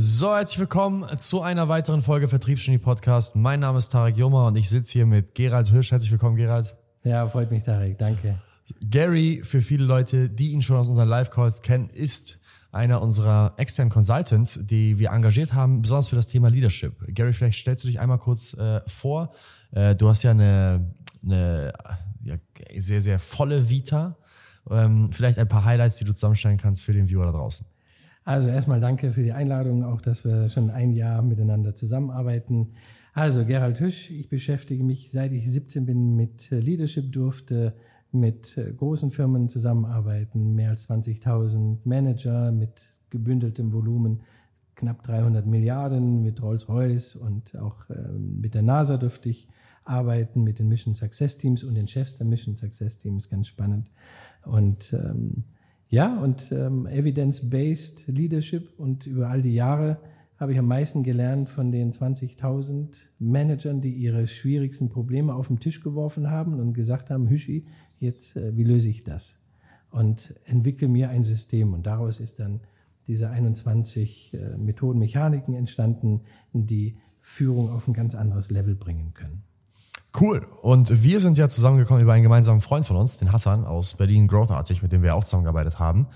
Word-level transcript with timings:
So, 0.00 0.32
herzlich 0.32 0.60
willkommen 0.60 1.04
zu 1.18 1.42
einer 1.42 1.68
weiteren 1.68 2.02
Folge 2.02 2.28
Vertriebsgenie 2.28 2.78
Podcast. 2.78 3.34
Mein 3.34 3.58
Name 3.58 3.78
ist 3.78 3.88
Tarek 3.88 4.16
Joma 4.16 4.46
und 4.46 4.54
ich 4.54 4.68
sitze 4.68 4.92
hier 4.92 5.06
mit 5.06 5.34
Gerald 5.34 5.70
Hirsch. 5.70 5.90
Herzlich 5.90 6.12
willkommen, 6.12 6.36
Gerald. 6.36 6.76
Ja, 7.02 7.26
freut 7.26 7.50
mich, 7.50 7.64
Tarek. 7.64 7.98
Danke. 7.98 8.38
Gary, 8.80 9.40
für 9.42 9.60
viele 9.60 9.84
Leute, 9.84 10.30
die 10.30 10.52
ihn 10.52 10.62
schon 10.62 10.76
aus 10.76 10.86
unseren 10.86 11.08
Live-Calls 11.08 11.62
kennen, 11.62 11.90
ist 11.90 12.38
einer 12.70 13.02
unserer 13.02 13.54
externen 13.56 13.90
Consultants, 13.90 14.60
die 14.62 15.00
wir 15.00 15.10
engagiert 15.10 15.52
haben, 15.52 15.82
besonders 15.82 16.06
für 16.06 16.16
das 16.16 16.28
Thema 16.28 16.48
Leadership. 16.48 16.94
Gary, 17.12 17.32
vielleicht 17.32 17.58
stellst 17.58 17.82
du 17.82 17.88
dich 17.88 17.98
einmal 17.98 18.18
kurz 18.18 18.54
äh, 18.54 18.80
vor. 18.86 19.32
Äh, 19.72 19.96
du 19.96 20.08
hast 20.08 20.22
ja 20.22 20.30
eine, 20.30 20.94
eine 21.24 21.72
ja, 22.22 22.36
sehr, 22.76 23.02
sehr 23.02 23.18
volle 23.18 23.68
Vita. 23.68 24.16
Ähm, 24.70 25.10
vielleicht 25.10 25.40
ein 25.40 25.48
paar 25.48 25.64
Highlights, 25.64 25.96
die 25.96 26.04
du 26.04 26.12
zusammenstellen 26.12 26.56
kannst 26.56 26.82
für 26.82 26.92
den 26.92 27.08
Viewer 27.08 27.24
da 27.24 27.32
draußen. 27.32 27.66
Also 28.28 28.50
erstmal 28.50 28.78
danke 28.78 29.14
für 29.14 29.22
die 29.22 29.32
Einladung, 29.32 29.82
auch 29.84 30.02
dass 30.02 30.22
wir 30.22 30.50
schon 30.50 30.68
ein 30.68 30.92
Jahr 30.92 31.22
miteinander 31.22 31.74
zusammenarbeiten. 31.74 32.74
Also 33.14 33.46
Gerald 33.46 33.80
Hüsch, 33.80 34.10
ich 34.10 34.28
beschäftige 34.28 34.84
mich, 34.84 35.10
seit 35.10 35.32
ich 35.32 35.50
17 35.50 35.86
bin, 35.86 36.14
mit 36.14 36.50
Leadership, 36.50 37.10
durfte 37.10 37.72
mit 38.12 38.60
großen 38.76 39.12
Firmen 39.12 39.48
zusammenarbeiten, 39.48 40.54
mehr 40.54 40.68
als 40.68 40.90
20.000 40.90 41.78
Manager 41.84 42.52
mit 42.52 42.90
gebündeltem 43.08 43.72
Volumen, 43.72 44.20
knapp 44.74 45.02
300 45.04 45.46
Milliarden 45.46 46.22
mit 46.22 46.42
Rolls-Royce 46.42 47.16
und 47.16 47.56
auch 47.56 47.88
äh, 47.88 47.94
mit 48.12 48.52
der 48.52 48.60
NASA 48.60 48.98
durfte 48.98 49.30
ich 49.30 49.48
arbeiten, 49.84 50.44
mit 50.44 50.58
den 50.58 50.68
Mission 50.68 50.94
Success 50.94 51.38
Teams 51.38 51.64
und 51.64 51.76
den 51.76 51.88
Chefs 51.88 52.18
der 52.18 52.26
Mission 52.26 52.56
Success 52.56 52.98
Teams, 52.98 53.30
ganz 53.30 53.48
spannend. 53.48 53.88
Und 54.44 54.92
ähm, 54.92 55.44
ja, 55.88 56.18
und 56.20 56.52
ähm, 56.52 56.86
Evidence-Based 56.86 58.08
Leadership 58.08 58.78
und 58.78 59.06
über 59.06 59.28
all 59.28 59.42
die 59.42 59.54
Jahre 59.54 59.98
habe 60.38 60.52
ich 60.52 60.58
am 60.58 60.66
meisten 60.66 61.02
gelernt 61.02 61.48
von 61.48 61.72
den 61.72 61.92
20.000 61.92 63.06
Managern, 63.18 63.80
die 63.80 63.92
ihre 63.92 64.26
schwierigsten 64.26 64.88
Probleme 64.88 65.34
auf 65.34 65.48
den 65.48 65.58
Tisch 65.58 65.82
geworfen 65.82 66.30
haben 66.30 66.60
und 66.60 66.74
gesagt 66.74 67.10
haben, 67.10 67.28
Hüschi, 67.28 67.66
jetzt, 67.98 68.36
äh, 68.36 68.56
wie 68.56 68.64
löse 68.64 68.88
ich 68.88 69.02
das? 69.02 69.46
Und 69.90 70.34
entwickle 70.44 70.88
mir 70.88 71.08
ein 71.08 71.24
System. 71.24 71.72
Und 71.72 71.86
daraus 71.86 72.20
ist 72.20 72.38
dann 72.38 72.60
diese 73.06 73.30
21 73.30 74.34
äh, 74.34 74.56
Methoden, 74.58 74.98
Mechaniken 74.98 75.54
entstanden, 75.54 76.20
die 76.52 76.98
Führung 77.20 77.70
auf 77.70 77.88
ein 77.88 77.94
ganz 77.94 78.14
anderes 78.14 78.50
Level 78.50 78.74
bringen 78.74 79.14
können. 79.14 79.42
Cool. 80.20 80.46
Und 80.62 81.02
wir 81.04 81.20
sind 81.20 81.38
ja 81.38 81.48
zusammengekommen 81.48 82.02
über 82.02 82.12
einen 82.12 82.24
gemeinsamen 82.24 82.60
Freund 82.60 82.84
von 82.84 82.96
uns, 82.96 83.18
den 83.18 83.32
Hassan 83.32 83.64
aus 83.64 83.94
Berlin 83.94 84.26
Growthartig, 84.26 84.82
mit 84.82 84.90
dem 84.90 85.02
wir 85.02 85.14
auch 85.14 85.22
zusammengearbeitet 85.22 85.78
haben. 85.78 86.08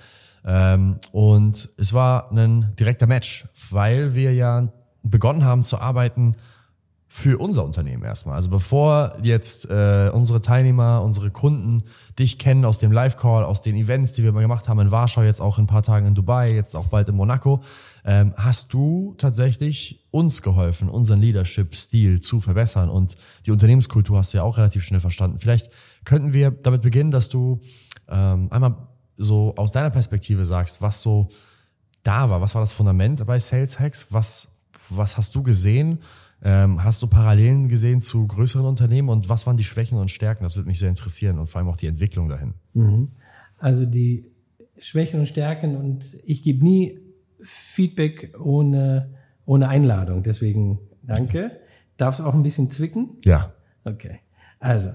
Ähm, 0.45 0.97
und 1.13 1.69
es 1.77 1.93
war 1.93 2.33
ein 2.33 2.75
direkter 2.79 3.07
Match, 3.07 3.47
weil 3.71 4.15
wir 4.15 4.35
ja 4.35 4.69
begonnen 5.05 5.45
haben 5.45 5.63
zu 5.63 5.79
arbeiten 5.79 6.37
für 7.15 7.37
unser 7.37 7.63
Unternehmen 7.63 8.05
erstmal. 8.05 8.37
Also 8.37 8.49
bevor 8.49 9.19
jetzt 9.23 9.69
äh, 9.69 10.11
unsere 10.15 10.41
Teilnehmer, 10.41 11.03
unsere 11.03 11.31
Kunden 11.31 11.83
dich 12.19 12.39
kennen 12.39 12.65
aus 12.65 12.79
dem 12.79 12.91
Live-Call, 12.91 13.45
aus 13.45 13.61
den 13.61 13.77
Events, 13.77 14.15
die 14.15 14.25
wir 14.25 14.33
mal 14.33 14.41
gemacht 14.41 14.67
haben 14.67 14.81
in 14.81 14.91
Warschau, 14.91 15.21
jetzt 15.21 15.43
auch 15.43 15.59
in 15.59 15.65
ein 15.65 15.67
paar 15.67 15.83
Tagen 15.83 16.07
in 16.07 16.15
Dubai, 16.15 16.55
jetzt 16.55 16.75
auch 16.75 16.87
bald 16.87 17.11
in 17.11 17.15
Monaco, 17.15 17.63
ähm, 18.07 18.33
hast 18.39 18.73
du 18.73 19.15
tatsächlich 19.19 20.07
uns 20.11 20.41
geholfen, 20.41 20.89
unseren 20.89 21.21
Leadership-Stil 21.21 22.21
zu 22.21 22.41
verbessern 22.41 22.89
und 22.89 23.15
die 23.45 23.51
Unternehmenskultur 23.51 24.17
hast 24.17 24.33
du 24.33 24.39
ja 24.39 24.45
auch 24.45 24.57
relativ 24.57 24.83
schnell 24.83 25.01
verstanden. 25.01 25.39
Vielleicht 25.39 25.71
könnten 26.07 26.33
wir 26.33 26.51
damit 26.51 26.81
beginnen, 26.81 27.11
dass 27.11 27.29
du 27.29 27.61
ähm, 28.09 28.49
einmal 28.51 28.89
so 29.19 29.53
aus 29.59 29.71
deiner 29.71 29.91
Perspektive 29.91 30.47
sagst, 30.47 30.81
was 30.81 31.03
so 31.03 31.29
da 32.05 32.31
war. 32.31 32.41
Was 32.41 32.55
war 32.55 32.63
das 32.63 32.73
Fundament 32.73 33.25
bei 33.27 33.39
Sales 33.39 33.79
Hacks? 33.79 34.07
Was, 34.09 34.63
was 34.89 35.19
hast 35.19 35.35
du 35.35 35.43
gesehen? 35.43 35.99
Ähm, 36.45 36.83
hast 36.83 37.01
du 37.03 37.07
Parallelen 37.07 37.69
gesehen 37.69 38.01
zu 38.01 38.27
größeren 38.27 38.67
Unternehmen 38.67 39.09
und 39.09 39.29
was 39.29 39.47
waren 39.47 39.57
die 39.57 39.65
Schwächen 39.65 39.99
und 39.99 40.11
Stärken? 40.11 40.43
Das 40.43 40.57
würde 40.57 40.69
mich 40.69 40.81
sehr 40.81 40.89
interessieren 40.89 41.39
und 41.39 41.49
vor 41.49 41.61
allem 41.61 41.69
auch 41.69 41.77
die 41.77 41.87
Entwicklung 41.87 42.29
dahin. 42.29 42.55
Mhm. 42.75 43.13
Also 43.59 43.87
die 43.87 44.27
Schwächen 44.79 45.21
und 45.21 45.27
Stärken 45.27 45.77
und 45.77 46.17
ich 46.25 46.43
gebe 46.43 46.65
nie 46.65 46.99
Feedback 47.43 48.35
ohne, 48.41 49.15
ohne 49.47 49.69
Einladung. 49.69 50.25
Deswegen 50.25 50.81
danke. 51.03 51.61
Darf 51.97 52.19
es 52.19 52.21
auch 52.21 52.35
ein 52.35 52.43
bisschen 52.43 52.71
zwicken? 52.71 53.19
Ja. 53.25 53.53
Okay. 53.85 54.21
Also, 54.59 54.91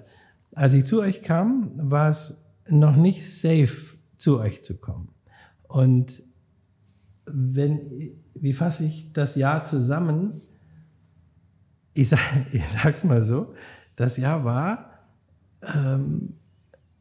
als 0.54 0.74
ich 0.74 0.86
zu 0.86 1.02
euch 1.02 1.24
kam, 1.24 1.72
war 1.78 2.10
es 2.10 2.52
noch 2.70 2.96
nicht 2.96 3.30
safe, 3.32 3.98
zu 4.18 4.40
euch 4.40 4.64
zu 4.64 4.80
kommen. 4.80 5.10
Und 5.64 6.24
wenn, 7.26 8.12
wie 8.34 8.54
fasse 8.54 8.86
ich 8.86 9.14
das 9.14 9.36
Jahr 9.36 9.64
zusammen? 9.64 10.42
Ich, 11.98 12.10
sag, 12.10 12.20
ich 12.52 12.68
sag's 12.68 13.04
mal 13.04 13.24
so, 13.24 13.54
das 13.96 14.18
Jahr 14.18 14.46
war 14.46 14.92
ähm, 15.62 16.36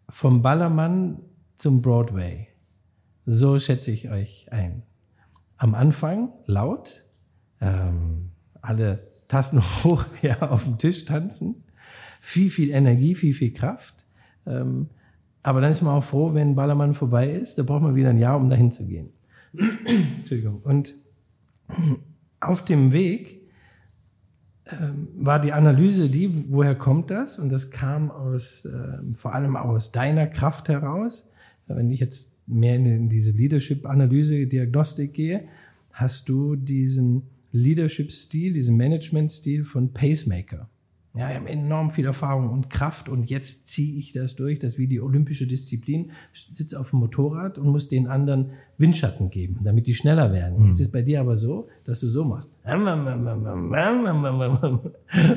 vom 0.08 0.42
Ballermann 0.42 1.18
zum 1.56 1.82
Broadway. 1.82 2.48
So 3.26 3.58
schätze 3.58 3.90
ich 3.90 4.10
euch 4.10 4.48
ein. 4.50 4.82
Am 5.58 5.74
Anfang 5.74 6.30
laut, 6.46 7.02
ähm, 7.60 8.30
alle 8.62 9.06
Tassen 9.28 9.62
hoch, 9.84 10.04
ja, 10.22 10.40
auf 10.50 10.64
dem 10.64 10.78
Tisch 10.78 11.04
tanzen, 11.04 11.64
viel, 12.20 12.50
viel 12.50 12.70
Energie, 12.70 13.14
viel, 13.14 13.34
viel 13.34 13.52
Kraft. 13.52 13.94
Ähm, 14.46 14.88
aber 15.42 15.60
dann 15.60 15.70
ist 15.70 15.82
man 15.82 15.94
auch 15.94 16.04
froh, 16.04 16.34
wenn 16.34 16.56
Ballermann 16.56 16.94
vorbei 16.94 17.30
ist. 17.30 17.56
Da 17.56 17.62
braucht 17.62 17.82
man 17.82 17.94
wieder 17.94 18.10
ein 18.10 18.18
Jahr, 18.18 18.36
um 18.36 18.50
dahin 18.50 18.72
zu 18.72 18.86
gehen. 18.86 19.10
Entschuldigung. 20.18 20.60
Und 20.62 20.94
auf 22.40 22.64
dem 22.64 22.92
Weg 22.92 23.35
war 25.16 25.40
die 25.40 25.52
Analyse 25.52 26.08
die, 26.08 26.46
woher 26.48 26.74
kommt 26.74 27.10
das? 27.10 27.38
Und 27.38 27.50
das 27.50 27.70
kam 27.70 28.10
aus, 28.10 28.64
äh, 28.64 28.98
vor 29.14 29.34
allem 29.34 29.56
aus 29.56 29.92
deiner 29.92 30.26
Kraft 30.26 30.68
heraus. 30.68 31.32
Wenn 31.68 31.90
ich 31.90 32.00
jetzt 32.00 32.48
mehr 32.48 32.76
in 32.76 33.08
diese 33.08 33.32
Leadership-Analyse, 33.32 34.46
Diagnostik 34.46 35.14
gehe, 35.14 35.48
hast 35.92 36.28
du 36.28 36.56
diesen 36.56 37.22
Leadership-Stil, 37.52 38.52
diesen 38.52 38.76
Management-Stil 38.76 39.64
von 39.64 39.92
Pacemaker. 39.92 40.68
Ja, 41.16 41.30
wir 41.30 41.36
haben 41.36 41.46
enorm 41.46 41.90
viel 41.90 42.04
Erfahrung 42.04 42.50
und 42.50 42.68
Kraft 42.68 43.08
und 43.08 43.30
jetzt 43.30 43.68
ziehe 43.68 43.98
ich 43.98 44.12
das 44.12 44.36
durch, 44.36 44.58
das 44.58 44.76
wie 44.76 44.86
die 44.86 45.00
olympische 45.00 45.46
Disziplin, 45.46 46.10
sitze 46.32 46.78
auf 46.78 46.90
dem 46.90 46.98
Motorrad 46.98 47.56
und 47.56 47.68
muss 47.68 47.88
den 47.88 48.06
anderen 48.06 48.50
Windschatten 48.76 49.30
geben, 49.30 49.60
damit 49.64 49.86
die 49.86 49.94
schneller 49.94 50.32
werden. 50.34 50.60
Mhm. 50.60 50.68
Jetzt 50.68 50.80
ist 50.80 50.92
bei 50.92 51.00
dir 51.00 51.20
aber 51.20 51.38
so, 51.38 51.68
dass 51.84 52.00
du 52.00 52.08
so 52.08 52.24
machst. 52.24 52.60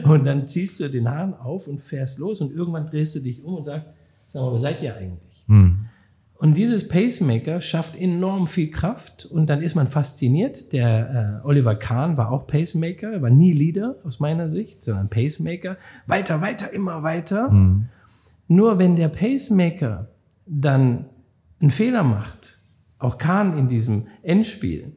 Und 0.03 0.25
dann 0.25 0.45
ziehst 0.45 0.81
du 0.81 0.89
den 0.89 1.09
Hahn 1.09 1.33
auf 1.33 1.67
und 1.67 1.81
fährst 1.81 2.19
los 2.19 2.41
und 2.41 2.51
irgendwann 2.51 2.85
drehst 2.85 3.15
du 3.15 3.19
dich 3.21 3.41
um 3.43 3.55
und 3.55 3.65
sagst, 3.65 3.89
sag 4.27 4.41
mal, 4.41 4.51
wo 4.51 4.57
seid 4.57 4.83
ihr 4.83 4.95
eigentlich? 4.95 5.45
Mhm. 5.47 5.85
Und 6.41 6.55
dieses 6.55 6.87
Pacemaker 6.87 7.59
schafft 7.59 7.99
enorm 7.99 8.47
viel 8.47 8.71
Kraft 8.71 9.25
und 9.25 9.49
dann 9.49 9.61
ist 9.61 9.75
man 9.75 9.89
fasziniert. 9.89 10.71
Der 10.71 11.41
äh, 11.43 11.45
Oliver 11.45 11.75
Kahn 11.75 12.15
war 12.15 12.31
auch 12.31 12.47
Pacemaker, 12.47 13.21
war 13.21 13.29
nie 13.29 13.51
Leader 13.51 13.97
aus 14.05 14.21
meiner 14.21 14.47
Sicht, 14.47 14.85
sondern 14.85 15.09
Pacemaker. 15.09 15.75
Weiter, 16.07 16.39
weiter, 16.39 16.71
immer 16.71 17.03
weiter. 17.03 17.51
Mhm. 17.51 17.89
Nur 18.47 18.79
wenn 18.79 18.95
der 18.95 19.09
Pacemaker 19.09 20.07
dann 20.45 21.07
einen 21.59 21.71
Fehler 21.71 22.03
macht, 22.03 22.59
auch 22.99 23.17
Kahn 23.17 23.57
in 23.57 23.67
diesem 23.67 24.07
Endspiel, 24.23 24.93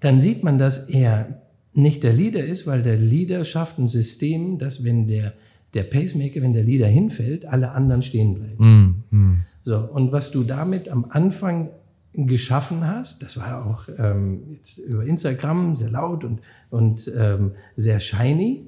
dann 0.00 0.18
sieht 0.18 0.42
man, 0.42 0.58
dass 0.58 0.88
er 0.88 1.42
nicht 1.74 2.02
der 2.02 2.12
Leader 2.12 2.44
ist, 2.44 2.66
weil 2.66 2.82
der 2.82 2.96
Leader 2.96 3.44
schafft 3.44 3.78
ein 3.78 3.86
System, 3.86 4.58
dass 4.58 4.82
wenn 4.82 5.06
der, 5.06 5.34
der 5.74 5.84
Pacemaker, 5.84 6.42
wenn 6.42 6.52
der 6.52 6.64
Leader 6.64 6.88
hinfällt, 6.88 7.46
alle 7.46 7.70
anderen 7.70 8.02
stehen 8.02 8.34
bleiben. 8.34 9.04
Mm. 9.10 9.44
So, 9.64 9.78
und 9.78 10.12
was 10.12 10.30
du 10.30 10.44
damit 10.44 10.88
am 10.88 11.06
Anfang 11.08 11.70
geschaffen 12.12 12.86
hast, 12.86 13.22
das 13.22 13.38
war 13.38 13.66
auch 13.66 13.88
ähm, 13.98 14.42
jetzt 14.52 14.78
über 14.78 15.04
Instagram 15.04 15.74
sehr 15.74 15.90
laut 15.90 16.22
und, 16.22 16.40
und 16.70 17.10
ähm, 17.18 17.52
sehr 17.76 17.98
shiny. 17.98 18.66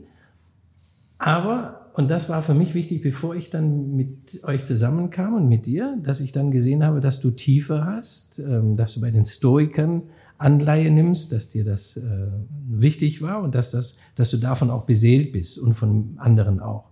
Aber, 1.19 1.91
und 1.95 2.11
das 2.11 2.29
war 2.29 2.43
für 2.43 2.55
mich 2.55 2.75
wichtig, 2.75 3.03
bevor 3.03 3.37
ich 3.37 3.51
dann 3.51 3.95
mit 3.95 4.43
euch 4.45 4.65
zusammenkam 4.65 5.35
und 5.35 5.49
mit 5.49 5.67
dir, 5.67 5.97
dass 6.03 6.21
ich 6.21 6.33
dann 6.33 6.51
gesehen 6.51 6.83
habe, 6.83 7.01
dass 7.01 7.21
du 7.21 7.31
Tiefe 7.31 7.85
hast, 7.85 8.39
ähm, 8.39 8.77
dass 8.77 8.95
du 8.95 9.03
bei 9.03 9.11
den 9.11 9.25
Stoikern 9.25 10.03
Anleihe 10.39 10.91
nimmst, 10.91 11.33
dass 11.33 11.51
dir 11.51 11.65
das 11.65 11.97
äh, 11.97 12.27
wichtig 12.69 13.23
war 13.23 13.43
und 13.43 13.55
dass, 13.55 13.71
das, 13.71 14.01
dass 14.17 14.31
du 14.31 14.39
davon 14.39 14.71
auch 14.71 14.85
beseelt 14.85 15.33
bist 15.33 15.59
und 15.59 15.75
von 15.75 16.15
anderen 16.19 16.61
auch. 16.61 16.85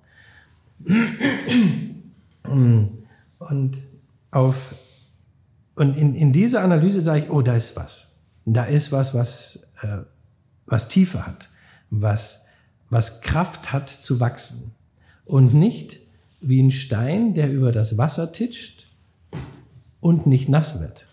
Und 3.38 3.78
auf, 4.34 4.74
und 5.74 5.96
in, 5.96 6.14
in 6.14 6.32
dieser 6.32 6.62
Analyse 6.62 7.00
sage 7.00 7.20
ich, 7.20 7.30
oh, 7.30 7.42
da 7.42 7.54
ist 7.54 7.76
was. 7.76 8.24
Da 8.44 8.64
ist 8.64 8.92
was, 8.92 9.14
was, 9.14 9.72
äh, 9.82 9.98
was 10.66 10.88
Tiefe 10.88 11.26
hat, 11.26 11.48
was, 11.90 12.48
was 12.90 13.22
Kraft 13.22 13.72
hat 13.72 13.88
zu 13.88 14.20
wachsen. 14.20 14.74
Und 15.24 15.54
nicht 15.54 16.00
wie 16.40 16.62
ein 16.62 16.72
Stein, 16.72 17.34
der 17.34 17.50
über 17.50 17.72
das 17.72 17.96
Wasser 17.96 18.32
titscht 18.32 18.88
und 20.00 20.26
nicht 20.26 20.48
nass 20.48 20.80
wird. 20.80 21.06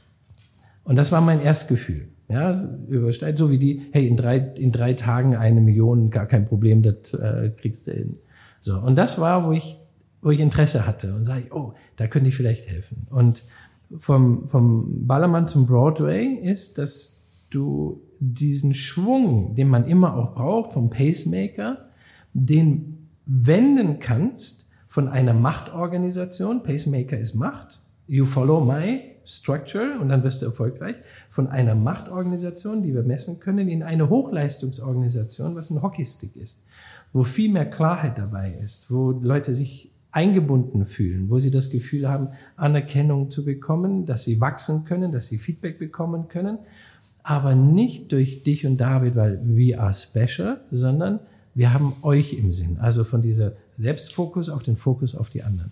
Und 0.83 0.95
das 0.95 1.11
war 1.11 1.21
mein 1.21 1.41
Erstgefühl. 1.41 2.09
Ja, 2.27 2.69
übersteigt, 2.87 3.37
so 3.37 3.51
wie 3.51 3.57
die, 3.57 3.87
hey, 3.91 4.07
in 4.07 4.15
drei, 4.15 4.37
in 4.37 4.71
drei 4.71 4.93
Tagen 4.93 5.35
eine 5.35 5.59
Million, 5.59 6.11
gar 6.11 6.25
kein 6.27 6.47
Problem, 6.47 6.81
das 6.81 7.13
äh, 7.13 7.51
kriegst 7.57 7.87
du 7.87 7.91
hin. 7.91 8.17
So, 8.61 8.79
und 8.79 8.95
das 8.95 9.19
war, 9.19 9.45
wo 9.45 9.51
ich, 9.51 9.77
wo 10.21 10.31
ich 10.31 10.39
Interesse 10.39 10.87
hatte 10.87 11.13
und 11.13 11.25
sage, 11.25 11.47
oh, 11.51 11.73
da 12.01 12.07
könnte 12.07 12.29
ich 12.29 12.35
vielleicht 12.35 12.67
helfen. 12.67 13.05
Und 13.11 13.43
vom, 13.99 14.47
vom 14.47 15.05
Ballermann 15.05 15.45
zum 15.45 15.67
Broadway 15.67 16.33
ist, 16.33 16.79
dass 16.79 17.27
du 17.51 18.01
diesen 18.19 18.73
Schwung, 18.73 19.53
den 19.53 19.67
man 19.67 19.87
immer 19.87 20.15
auch 20.15 20.33
braucht, 20.33 20.73
vom 20.73 20.89
Pacemaker, 20.89 21.77
den 22.33 23.07
wenden 23.27 23.99
kannst 23.99 24.71
von 24.87 25.09
einer 25.09 25.35
Machtorganisation, 25.35 26.63
Pacemaker 26.63 27.19
ist 27.19 27.35
Macht, 27.35 27.81
you 28.07 28.25
follow 28.25 28.65
my 28.65 29.01
structure 29.23 29.99
und 29.99 30.09
dann 30.09 30.23
wirst 30.23 30.41
du 30.41 30.47
erfolgreich, 30.47 30.95
von 31.29 31.47
einer 31.47 31.75
Machtorganisation, 31.75 32.81
die 32.81 32.95
wir 32.95 33.03
messen 33.03 33.39
können, 33.39 33.69
in 33.69 33.83
eine 33.83 34.09
Hochleistungsorganisation, 34.09 35.55
was 35.55 35.69
ein 35.69 35.83
Hockeystick 35.83 36.35
ist, 36.35 36.65
wo 37.13 37.23
viel 37.23 37.51
mehr 37.51 37.69
Klarheit 37.69 38.17
dabei 38.17 38.55
ist, 38.59 38.89
wo 38.91 39.11
Leute 39.11 39.53
sich 39.53 39.90
eingebunden 40.11 40.85
fühlen, 40.85 41.29
wo 41.29 41.39
sie 41.39 41.51
das 41.51 41.69
Gefühl 41.69 42.09
haben, 42.09 42.29
Anerkennung 42.57 43.31
zu 43.31 43.45
bekommen, 43.45 44.05
dass 44.05 44.25
sie 44.25 44.41
wachsen 44.41 44.85
können, 44.85 45.11
dass 45.11 45.27
sie 45.27 45.37
Feedback 45.37 45.79
bekommen 45.79 46.27
können, 46.27 46.57
aber 47.23 47.55
nicht 47.55 48.11
durch 48.11 48.43
dich 48.43 48.65
und 48.65 48.77
David, 48.77 49.15
weil 49.15 49.39
we 49.45 49.79
are 49.79 49.93
special, 49.93 50.59
sondern 50.71 51.19
wir 51.53 51.73
haben 51.73 51.93
euch 52.01 52.33
im 52.33 52.51
Sinn. 52.53 52.77
Also 52.79 53.03
von 53.03 53.21
dieser 53.21 53.53
Selbstfokus 53.77 54.49
auf 54.49 54.63
den 54.63 54.77
Fokus 54.77 55.15
auf 55.15 55.29
die 55.29 55.43
anderen. 55.43 55.71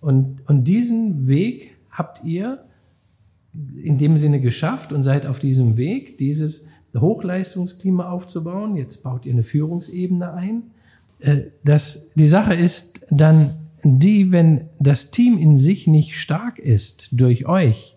Und, 0.00 0.40
und 0.46 0.64
diesen 0.64 1.26
Weg 1.28 1.76
habt 1.90 2.24
ihr 2.24 2.64
in 3.82 3.98
dem 3.98 4.16
Sinne 4.16 4.40
geschafft 4.40 4.92
und 4.92 5.02
seid 5.02 5.26
auf 5.26 5.38
diesem 5.38 5.76
Weg, 5.76 6.18
dieses 6.18 6.68
Hochleistungsklima 6.94 8.10
aufzubauen. 8.10 8.76
Jetzt 8.76 9.02
baut 9.02 9.26
ihr 9.26 9.32
eine 9.32 9.44
Führungsebene 9.44 10.32
ein. 10.32 10.62
Äh, 11.20 11.42
das, 11.64 12.12
die 12.14 12.28
Sache 12.28 12.54
ist 12.54 13.06
dann 13.10 13.54
die, 13.86 14.32
wenn 14.32 14.68
das 14.78 15.10
Team 15.10 15.38
in 15.38 15.58
sich 15.58 15.86
nicht 15.86 16.18
stark 16.18 16.58
ist 16.58 17.08
durch 17.12 17.46
euch, 17.46 17.96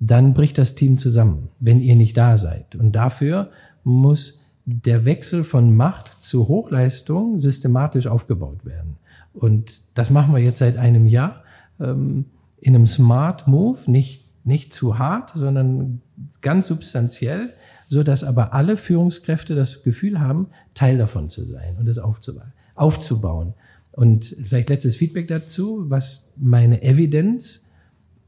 dann 0.00 0.34
bricht 0.34 0.58
das 0.58 0.74
Team 0.74 0.98
zusammen, 0.98 1.48
wenn 1.60 1.80
ihr 1.80 1.96
nicht 1.96 2.16
da 2.16 2.36
seid. 2.36 2.74
Und 2.74 2.92
dafür 2.92 3.50
muss 3.84 4.50
der 4.66 5.04
Wechsel 5.04 5.44
von 5.44 5.76
Macht 5.76 6.22
zu 6.22 6.48
Hochleistung 6.48 7.38
systematisch 7.38 8.06
aufgebaut 8.06 8.64
werden. 8.64 8.96
Und 9.32 9.80
das 9.94 10.10
machen 10.10 10.34
wir 10.34 10.42
jetzt 10.42 10.58
seit 10.58 10.78
einem 10.78 11.06
Jahr 11.06 11.42
ähm, 11.80 12.26
in 12.60 12.74
einem 12.74 12.86
Smart 12.86 13.46
Move, 13.46 13.78
nicht 13.86 14.24
nicht 14.44 14.74
zu 14.74 14.98
hart, 14.98 15.32
sondern 15.34 16.02
ganz 16.42 16.68
substanziell, 16.68 17.54
so 17.88 18.02
dass 18.02 18.22
aber 18.22 18.52
alle 18.52 18.76
Führungskräfte 18.76 19.54
das 19.54 19.82
Gefühl 19.82 20.20
haben, 20.20 20.48
Teil 20.74 20.98
davon 20.98 21.30
zu 21.30 21.44
sein 21.44 21.76
und 21.78 21.86
das 21.86 21.98
aufzubauen. 21.98 22.52
aufzubauen. 22.74 23.54
Und 23.94 24.24
vielleicht 24.24 24.70
letztes 24.70 24.96
Feedback 24.96 25.28
dazu, 25.28 25.88
was 25.88 26.34
meine 26.40 26.82
Evidenz 26.82 27.72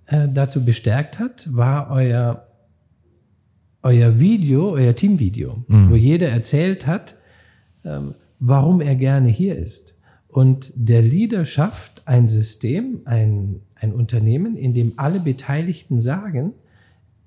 äh, 0.06 0.28
dazu 0.32 0.64
bestärkt 0.64 1.18
hat, 1.18 1.52
war 1.52 1.90
euer, 1.90 2.46
euer 3.82 4.20
Video, 4.20 4.72
euer 4.72 4.94
Teamvideo, 4.94 5.64
mhm. 5.66 5.90
wo 5.90 5.96
jeder 5.96 6.28
erzählt 6.28 6.86
hat, 6.86 7.16
ähm, 7.84 8.14
warum 8.38 8.80
er 8.80 8.94
gerne 8.94 9.28
hier 9.28 9.56
ist. 9.56 9.98
Und 10.28 10.72
der 10.76 11.02
Leader 11.02 11.44
schafft 11.44 12.02
ein 12.04 12.28
System, 12.28 13.00
ein, 13.04 13.60
ein 13.74 13.92
Unternehmen, 13.92 14.56
in 14.56 14.72
dem 14.72 14.92
alle 14.96 15.18
Beteiligten 15.18 16.00
sagen, 16.00 16.52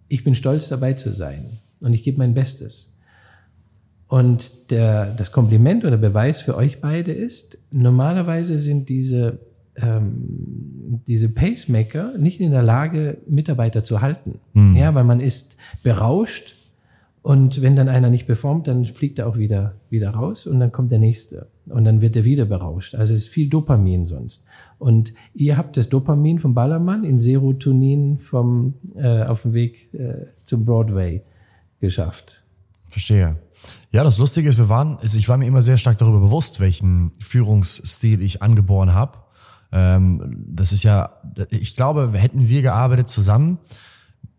ich 0.08 0.24
bin 0.24 0.34
stolz 0.34 0.70
dabei 0.70 0.94
zu 0.94 1.12
sein 1.12 1.60
und 1.82 1.94
ich 1.94 2.04
gebe 2.04 2.20
mein 2.20 2.34
Bestes. 2.34 2.99
Und 4.10 4.72
der, 4.72 5.14
das 5.14 5.32
Kompliment 5.32 5.86
oder 5.86 5.96
Beweis 5.96 6.42
für 6.42 6.58
euch 6.58 6.82
beide 6.82 7.12
ist, 7.12 7.60
normalerweise 7.72 8.58
sind 8.58 8.90
diese, 8.90 9.38
ähm, 9.76 11.02
diese 11.08 11.32
Pacemaker 11.36 12.18
nicht 12.18 12.42
in 12.42 12.50
der 12.50 12.64
Lage, 12.64 13.20
Mitarbeiter 13.28 13.84
zu 13.84 14.02
halten. 14.02 14.40
Mhm. 14.54 14.76
Ja, 14.76 14.96
weil 14.96 15.04
man 15.04 15.20
ist 15.20 15.60
berauscht 15.84 16.56
und 17.22 17.62
wenn 17.62 17.76
dann 17.76 17.88
einer 17.88 18.10
nicht 18.10 18.26
performt, 18.26 18.68
dann 18.68 18.86
fliegt 18.86 19.20
er 19.20 19.28
auch 19.28 19.38
wieder, 19.38 19.76
wieder 19.92 20.10
raus 20.10 20.48
und 20.48 20.60
dann 20.60 20.72
kommt 20.72 20.92
der 20.92 20.98
nächste 20.98 21.46
und 21.68 21.84
dann 21.84 22.02
wird 22.02 22.16
er 22.16 22.26
wieder 22.26 22.46
berauscht. 22.46 22.96
Also 22.96 23.14
es 23.14 23.26
ist 23.26 23.30
viel 23.30 23.48
Dopamin 23.48 24.06
sonst. 24.06 24.48
Und 24.80 25.14
ihr 25.36 25.56
habt 25.56 25.78
das 25.78 25.90
Dopamin 25.90 26.40
vom 26.40 26.56
Ballermann 26.56 27.04
in 27.04 27.20
Serotonin 27.20 28.18
vom, 28.18 28.74
äh, 28.96 29.22
auf 29.24 29.44
dem 29.44 29.54
Weg 29.54 29.94
äh, 29.94 30.26
zum 30.46 30.66
Broadway 30.66 31.22
geschafft. 31.80 32.44
Verstehe. 32.90 33.38
Ja, 33.92 34.04
das 34.04 34.18
Lustige 34.18 34.50
ist, 34.50 34.58
wir 34.58 34.70
waren, 34.70 34.98
also 35.00 35.18
ich 35.18 35.28
war 35.30 35.38
mir 35.38 35.46
immer 35.46 35.62
sehr 35.62 35.78
stark 35.78 35.98
darüber 35.98 36.20
bewusst, 36.20 36.60
welchen 36.60 37.12
Führungsstil 37.22 38.22
ich 38.22 38.42
angeboren 38.42 38.94
habe. 38.94 39.20
Ähm, 39.72 40.46
das 40.48 40.72
ist 40.72 40.84
ja, 40.84 41.22
ich 41.50 41.76
glaube, 41.76 42.12
hätten 42.14 42.48
wir 42.48 42.62
gearbeitet 42.62 43.10
zusammen, 43.10 43.60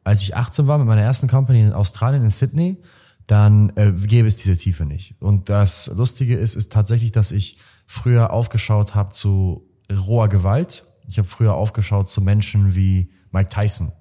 als 0.04 0.22
ich 0.22 0.36
18 0.36 0.66
war 0.66 0.78
mit 0.78 0.86
meiner 0.86 1.02
ersten 1.02 1.28
Company 1.28 1.60
in 1.62 1.72
Australien, 1.72 2.22
in 2.22 2.30
Sydney, 2.30 2.78
dann 3.26 3.70
äh, 3.76 3.92
gäbe 3.92 4.26
es 4.26 4.36
diese 4.36 4.56
Tiefe 4.56 4.84
nicht. 4.84 5.14
Und 5.20 5.48
das 5.48 5.88
Lustige 5.94 6.36
ist, 6.36 6.56
ist 6.56 6.72
tatsächlich, 6.72 7.12
dass 7.12 7.30
ich 7.30 7.58
früher 7.86 8.32
aufgeschaut 8.32 8.94
habe 8.94 9.10
zu 9.10 9.68
roher 9.90 10.28
Gewalt. 10.28 10.84
Ich 11.08 11.18
habe 11.18 11.28
früher 11.28 11.54
aufgeschaut 11.54 12.08
zu 12.08 12.22
Menschen 12.22 12.74
wie 12.74 13.10
Mike 13.30 13.50
Tyson. 13.50 13.92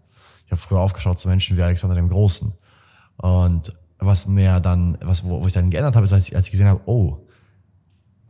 Ich 0.45 0.51
habe 0.51 0.61
früher 0.61 0.79
aufgeschaut 0.79 1.19
zu 1.19 1.27
Menschen 1.27 1.57
wie 1.57 1.61
Alexander 1.61 1.95
dem 1.95 2.09
Großen. 2.09 2.53
Und 3.17 3.73
was 3.99 4.27
mir 4.27 4.59
dann, 4.59 4.97
was 5.01 5.23
wo, 5.23 5.41
wo 5.41 5.47
ich 5.47 5.53
dann 5.53 5.69
geändert 5.69 5.95
habe, 5.95 6.05
ist, 6.05 6.13
als 6.13 6.29
ich, 6.29 6.35
als 6.35 6.45
ich 6.45 6.51
gesehen 6.51 6.67
habe, 6.67 6.81
oh, 6.85 7.17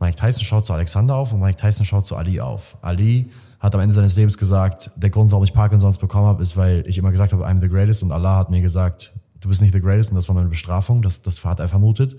Mike 0.00 0.16
Tyson 0.16 0.44
schaut 0.44 0.66
zu 0.66 0.72
Alexander 0.72 1.14
auf 1.14 1.32
und 1.32 1.40
Mike 1.40 1.56
Tyson 1.56 1.84
schaut 1.84 2.06
zu 2.06 2.16
Ali 2.16 2.40
auf. 2.40 2.76
Ali 2.80 3.30
hat 3.60 3.74
am 3.74 3.80
Ende 3.82 3.94
seines 3.94 4.16
Lebens 4.16 4.38
gesagt, 4.38 4.90
der 4.96 5.10
Grund, 5.10 5.30
warum 5.30 5.44
ich 5.44 5.52
Parkinsons 5.52 5.98
bekommen 5.98 6.26
habe, 6.26 6.42
ist, 6.42 6.56
weil 6.56 6.84
ich 6.86 6.96
immer 6.96 7.10
gesagt 7.10 7.32
habe, 7.32 7.46
I'm 7.46 7.60
the 7.60 7.68
greatest 7.68 8.02
und 8.02 8.10
Allah 8.10 8.36
hat 8.36 8.50
mir 8.50 8.62
gesagt, 8.62 9.12
du 9.40 9.48
bist 9.48 9.60
nicht 9.60 9.74
the 9.74 9.80
greatest 9.80 10.10
und 10.10 10.16
das 10.16 10.26
war 10.28 10.34
meine 10.34 10.48
Bestrafung, 10.48 11.02
das, 11.02 11.20
das 11.20 11.44
hat 11.44 11.60
er 11.60 11.68
vermutet. 11.68 12.16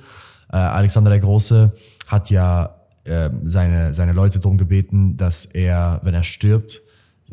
Äh, 0.51 0.57
Alexander 0.57 1.09
der 1.09 1.19
Große 1.19 1.73
hat 2.05 2.29
ja 2.29 2.75
ähm, 3.05 3.49
seine, 3.49 3.95
seine 3.95 4.13
Leute 4.13 4.39
darum 4.39 4.57
gebeten, 4.57 5.17
dass 5.17 5.45
er, 5.45 5.99
wenn 6.03 6.13
er 6.13 6.23
stirbt, 6.23 6.81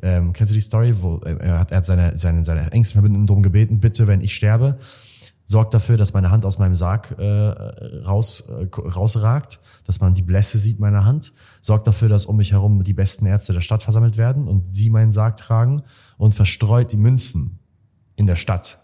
ähm, 0.00 0.32
kennst 0.32 0.50
du 0.50 0.54
die 0.54 0.60
Story, 0.60 0.94
wo 1.02 1.18
äh, 1.18 1.36
er 1.40 1.58
hat, 1.58 1.70
er 1.70 1.78
hat 1.78 1.86
seine, 1.86 2.16
seine, 2.16 2.44
seine 2.44 2.72
engsten 2.72 2.94
Verbündeten 2.94 3.26
darum 3.26 3.42
gebeten, 3.42 3.80
bitte, 3.80 4.06
wenn 4.06 4.22
ich 4.22 4.34
sterbe, 4.34 4.78
sorgt 5.48 5.72
dafür, 5.72 5.96
dass 5.96 6.12
meine 6.12 6.30
Hand 6.30 6.44
aus 6.44 6.58
meinem 6.58 6.74
Sarg 6.74 7.18
äh, 7.18 7.24
raus, 7.24 8.50
äh, 8.50 8.68
rausragt, 8.78 9.58
dass 9.86 9.98
man 9.98 10.12
die 10.12 10.22
Blässe 10.22 10.58
sieht 10.58 10.78
meiner 10.78 11.06
Hand, 11.06 11.32
sorgt 11.62 11.86
dafür, 11.86 12.10
dass 12.10 12.26
um 12.26 12.36
mich 12.36 12.52
herum 12.52 12.84
die 12.84 12.92
besten 12.92 13.24
Ärzte 13.24 13.54
der 13.54 13.62
Stadt 13.62 13.82
versammelt 13.82 14.18
werden 14.18 14.46
und 14.46 14.74
sie 14.76 14.90
meinen 14.90 15.10
Sarg 15.10 15.38
tragen 15.38 15.82
und 16.18 16.34
verstreut 16.34 16.92
die 16.92 16.98
Münzen 16.98 17.58
in 18.14 18.26
der 18.26 18.36
Stadt. 18.36 18.78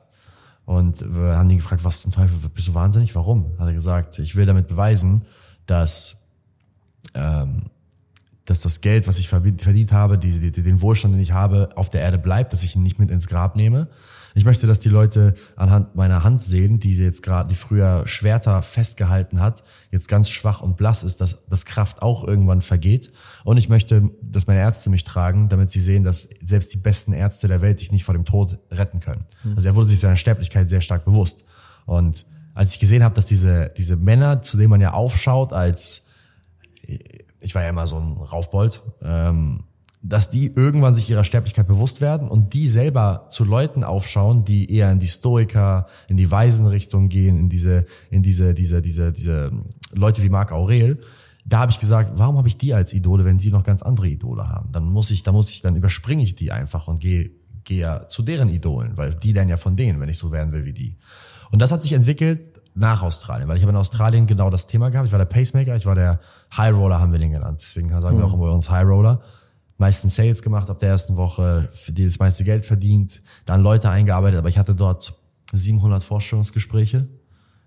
Und 0.65 1.03
wir 1.03 1.37
haben 1.37 1.51
ihn 1.51 1.59
gefragt, 1.59 1.85
was 1.85 2.01
zum 2.01 2.13
Teufel, 2.13 2.49
bist 2.49 2.67
du 2.67 2.75
wahnsinnig? 2.75 3.15
Warum? 3.15 3.53
Hat 3.59 3.69
er 3.69 3.75
gesagt, 3.75 4.19
ich 4.19 4.35
will 4.35 4.47
damit 4.47 4.67
beweisen, 4.67 5.27
dass 5.67 6.25
ähm, 7.13 7.65
dass 8.47 8.61
das 8.61 8.83
Geld, 8.83 9.09
was 9.09 9.19
ich 9.19 9.29
verdient 9.29 9.93
habe, 9.93 10.19
die, 10.19 10.51
die, 10.51 10.63
den 10.63 10.83
Wohlstand, 10.83 11.15
den 11.15 11.21
ich 11.21 11.33
habe, 11.33 11.71
auf 11.77 11.89
der 11.89 12.03
Erde 12.03 12.19
bleibt, 12.19 12.53
dass 12.53 12.63
ich 12.63 12.77
ihn 12.77 12.83
nicht 12.83 12.99
mit 12.99 13.11
ins 13.11 13.27
Grab 13.27 13.57
nehme. 13.57 13.89
Ich 14.35 14.45
möchte, 14.45 14.67
dass 14.67 14.81
die 14.81 14.89
Leute 14.89 15.35
anhand 15.57 15.95
meiner 15.95 16.25
Hand 16.25 16.43
sehen, 16.43 16.81
die 16.81 16.95
sie 16.95 17.05
jetzt 17.05 17.23
gerade, 17.23 17.49
die 17.49 17.55
früher 17.55 18.07
Schwerter 18.07 18.63
festgehalten 18.63 19.41
hat, 19.41 19.63
jetzt 19.91 20.09
ganz 20.09 20.29
schwach 20.29 20.61
und 20.61 20.77
blass 20.77 21.05
ist, 21.05 21.21
dass 21.21 21.47
das 21.47 21.65
Kraft 21.65 22.03
auch 22.03 22.25
irgendwann 22.25 22.61
vergeht. 22.61 23.13
Und 23.45 23.59
ich 23.59 23.69
möchte, 23.69 24.11
dass 24.23 24.47
meine 24.47 24.61
Ärzte 24.61 24.91
mich 24.91 25.05
tragen, 25.05 25.49
damit 25.49 25.71
sie 25.71 25.81
sehen, 25.81 26.03
dass 26.03 26.29
selbst 26.45 26.75
die 26.75 26.79
besten 26.79 27.13
Ärzte 27.13 27.47
der 27.47 27.61
Welt 27.61 27.81
dich 27.81 27.93
nicht 27.93 28.05
vor 28.05 28.15
dem 28.15 28.25
Tod 28.25 28.59
retten 28.71 29.01
können. 29.01 29.25
Mhm. 29.45 29.55
Also 29.55 29.69
er 29.69 29.75
wurde 29.77 29.87
sich 29.87 30.01
seiner 30.01 30.17
Sterblichkeit 30.17 30.69
sehr 30.69 30.81
stark 30.81 31.05
bewusst. 31.05 31.45
Und 31.87 32.27
als 32.55 32.75
ich 32.75 32.81
gesehen 32.81 33.05
habe, 33.05 33.15
dass 33.15 33.27
diese, 33.27 33.71
diese 33.77 33.97
Männer, 33.97 34.43
zu 34.43 34.57
denen 34.57 34.71
man 34.71 34.81
ja 34.81 34.93
aufschaut 34.93 35.53
als 35.53 36.09
ich 37.45 37.55
war 37.55 37.63
ja 37.63 37.69
immer 37.69 37.87
so 37.87 37.99
ein 37.99 38.13
Raufbold, 38.17 38.83
ähm, 39.03 39.65
dass 40.07 40.29
die 40.29 40.53
irgendwann 40.55 40.95
sich 40.95 41.09
ihrer 41.09 41.25
Sterblichkeit 41.25 41.67
bewusst 41.67 42.03
werden 42.03 42.29
und 42.29 42.53
die 42.53 42.69
selber 42.69 43.27
zu 43.31 43.45
Leuten 43.45 43.85
aufschauen, 43.85 44.45
die 44.45 44.71
eher 44.71 44.93
in 44.93 44.99
die 44.99 45.09
Stoiker, 45.09 45.87
in 46.09 46.19
die 46.19 46.31
Weisenrichtung 46.31 47.09
gehen, 47.09 47.39
in 47.39 47.49
diese, 47.49 47.87
in 48.11 48.23
diese, 48.23 48.53
diese, 48.53 48.83
diese, 48.83 49.13
diese 49.13 49.51
Leute 49.93 50.23
wie 50.23 50.29
Marc 50.29 50.53
Aurel. 50.53 51.01
Da 51.47 51.61
habe 51.61 51.73
ich 51.73 51.81
gesagt, 51.81 52.13
warum 52.17 52.37
habe 52.37 52.49
ich 52.49 52.59
die 52.59 52.75
als 52.75 52.93
Idole, 52.93 53.25
wenn 53.25 53.39
sie 53.39 53.51
noch 53.51 53.65
ganz 53.65 53.83
andere 53.83 54.09
Idole 54.09 54.49
haben? 54.49 54.71
Dann 54.73 54.85
muss 54.85 55.11
ich, 55.11 55.23
da 55.23 55.33
muss 55.33 55.51
ich, 55.51 55.63
dann 55.63 55.75
überspringe 55.75 56.23
ich 56.23 56.35
die 56.35 56.53
einfach 56.53 56.87
und 56.87 57.01
gehe 57.01 57.31
gehe 57.65 57.81
ja 57.81 58.07
zu 58.09 58.23
deren 58.23 58.51
Idolen, 58.51 58.97
weil 58.97 59.15
die 59.15 59.33
lernen 59.33 59.51
ja 59.51 59.57
von 59.57 59.75
denen, 59.75 59.99
wenn 60.01 60.11
ich 60.11 60.19
so 60.19 60.31
werden 60.31 60.53
will 60.53 60.67
wie 60.67 60.75
die. 60.75 60.99
Und 61.51 61.63
das 61.63 61.73
hat 61.73 61.83
sich 61.83 61.95
entwickelt 61.95 62.61
nach 62.75 63.03
Australien, 63.03 63.49
weil 63.49 63.57
ich 63.57 63.63
habe 63.63 63.71
in 63.71 63.77
Australien 63.77 64.27
genau 64.27 64.51
das 64.51 64.67
Thema 64.67 64.91
gehabt. 64.91 65.07
Ich 65.07 65.13
war 65.13 65.19
der 65.19 65.27
Pacemaker, 65.27 65.75
ich 65.77 65.87
war 65.87 65.95
der 65.95 66.21
High 66.57 66.75
Roller, 66.75 67.01
haben 67.01 67.13
wir 67.13 67.19
den 67.19 67.33
genannt. 67.33 67.61
Deswegen 67.63 67.89
sagen 67.89 68.17
mhm. 68.17 68.21
wir 68.21 68.27
auch 68.27 68.35
immer 68.35 68.53
uns 68.53 68.69
High 68.71 68.87
Roller. 68.87 69.23
Meisten 69.77 70.09
Sales 70.09 70.43
gemacht 70.43 70.71
ab 70.71 70.79
der 70.79 70.91
ersten 70.91 71.17
Woche, 71.17 71.69
für 71.73 71.93
die 71.93 72.05
das 72.05 72.19
meiste 72.19 72.45
Geld 72.45 72.65
verdient, 72.65 73.23
dann 73.45 73.63
Leute 73.63 73.91
eingearbeitet, 73.91 74.39
aber 74.39 74.49
ich 74.49 74.59
hatte 74.59 74.75
dort 74.75 75.15
700 75.53 76.03
Vorstellungsgespräche. 76.03 77.09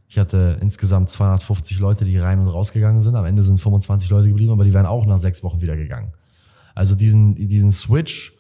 Ich 0.10 0.18
hatte 0.18 0.58
insgesamt 0.62 1.10
250 1.10 1.80
Leute, 1.80 2.06
die 2.06 2.18
rein 2.18 2.40
und 2.40 2.48
rausgegangen 2.48 3.02
sind. 3.02 3.16
Am 3.16 3.26
Ende 3.26 3.44
sind 3.44 3.60
25 3.60 4.10
Leute 4.10 4.30
geblieben, 4.30 4.54
aber 4.54 4.64
die 4.64 4.74
wären 4.74 4.86
auch 4.86 5.06
nach 5.06 5.20
sechs 5.20 5.44
Wochen 5.44 5.60
wieder 5.60 5.76
gegangen. 5.76 6.14
Also 6.76 6.96
diesen, 6.96 7.36
diesen 7.36 7.72
Switch, 7.72 8.34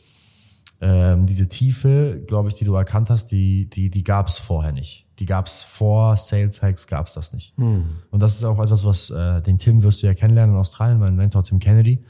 ähm, 0.79 1.25
diese 1.25 1.47
Tiefe, 1.47 2.23
glaube 2.25 2.49
ich, 2.49 2.55
die 2.55 2.63
du 2.63 2.75
erkannt 2.75 3.09
hast, 3.09 3.31
die, 3.31 3.69
die, 3.69 3.89
die 3.89 4.03
gab 4.03 4.27
es 4.27 4.39
vorher 4.39 4.71
nicht. 4.71 5.05
Die 5.19 5.25
gab 5.25 5.47
es 5.47 5.63
vor 5.63 6.15
Sales 6.15 6.61
Hacks, 6.61 6.87
gab 6.87 7.07
es 7.07 7.13
das 7.13 7.33
nicht. 7.33 7.57
Hm. 7.57 7.85
Und 8.11 8.19
das 8.19 8.35
ist 8.35 8.43
auch 8.43 8.59
etwas, 8.63 8.85
was 8.85 9.09
äh, 9.09 9.41
den 9.41 9.57
Tim 9.57 9.81
wirst 9.81 10.03
du 10.03 10.07
ja 10.07 10.13
kennenlernen 10.13 10.55
in 10.55 10.59
Australien, 10.59 10.99
mein 10.99 11.15
Mentor 11.15 11.43
Tim 11.43 11.59
Kennedy. 11.59 12.03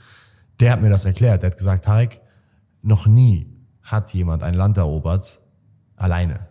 Der 0.60 0.72
hat 0.72 0.82
mir 0.82 0.90
das 0.90 1.06
erklärt. 1.06 1.44
Der 1.44 1.52
hat 1.52 1.58
gesagt, 1.58 1.86
Tarek, 1.86 2.22
noch 2.82 3.06
nie 3.06 3.48
hat 3.82 4.14
jemand 4.14 4.44
ein 4.44 4.54
Land 4.54 4.78
erobert 4.78 5.42
alleine. 5.96 6.48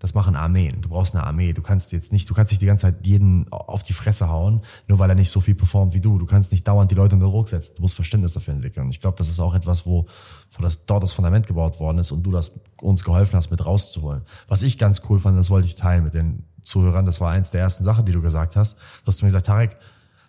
Das 0.00 0.14
machen 0.14 0.34
Armeen. 0.34 0.80
Du 0.80 0.88
brauchst 0.88 1.14
eine 1.14 1.24
Armee. 1.24 1.52
Du 1.52 1.60
kannst 1.60 1.92
jetzt 1.92 2.10
nicht, 2.10 2.28
du 2.28 2.32
kannst 2.32 2.52
nicht 2.52 2.62
die 2.62 2.66
ganze 2.66 2.86
Zeit 2.86 3.06
jeden 3.06 3.46
auf 3.52 3.82
die 3.82 3.92
Fresse 3.92 4.30
hauen, 4.30 4.62
nur 4.88 4.98
weil 4.98 5.10
er 5.10 5.14
nicht 5.14 5.30
so 5.30 5.40
viel 5.40 5.54
performt 5.54 5.92
wie 5.92 6.00
du. 6.00 6.18
Du 6.18 6.24
kannst 6.24 6.52
nicht 6.52 6.66
dauernd 6.66 6.90
die 6.90 6.94
Leute 6.94 7.16
unter 7.16 7.28
Druck 7.28 7.50
setzen. 7.50 7.74
Du 7.76 7.82
musst 7.82 7.94
Verständnis 7.94 8.32
dafür 8.32 8.54
entwickeln. 8.54 8.86
Und 8.86 8.92
ich 8.92 9.00
glaube, 9.00 9.18
das 9.18 9.28
ist 9.28 9.38
auch 9.40 9.54
etwas, 9.54 9.84
wo, 9.84 10.06
wo 10.52 10.62
das 10.62 10.86
dort 10.86 11.02
das 11.02 11.12
Fundament 11.12 11.46
gebaut 11.46 11.78
worden 11.80 11.98
ist 11.98 12.12
und 12.12 12.22
du 12.22 12.30
das 12.32 12.58
uns 12.80 13.04
geholfen 13.04 13.36
hast, 13.36 13.50
mit 13.50 13.64
rauszuholen. 13.64 14.22
Was 14.48 14.62
ich 14.62 14.78
ganz 14.78 15.02
cool 15.10 15.20
fand, 15.20 15.38
das 15.38 15.50
wollte 15.50 15.68
ich 15.68 15.74
teilen 15.74 16.02
mit 16.02 16.14
den 16.14 16.44
Zuhörern. 16.62 17.04
Das 17.04 17.20
war 17.20 17.30
eins 17.30 17.50
der 17.50 17.60
ersten 17.60 17.84
Sachen, 17.84 18.06
die 18.06 18.12
du 18.12 18.22
gesagt 18.22 18.56
hast. 18.56 18.78
Du 19.04 19.08
hast 19.08 19.20
mir 19.20 19.28
gesagt, 19.28 19.46
Tarek, 19.46 19.76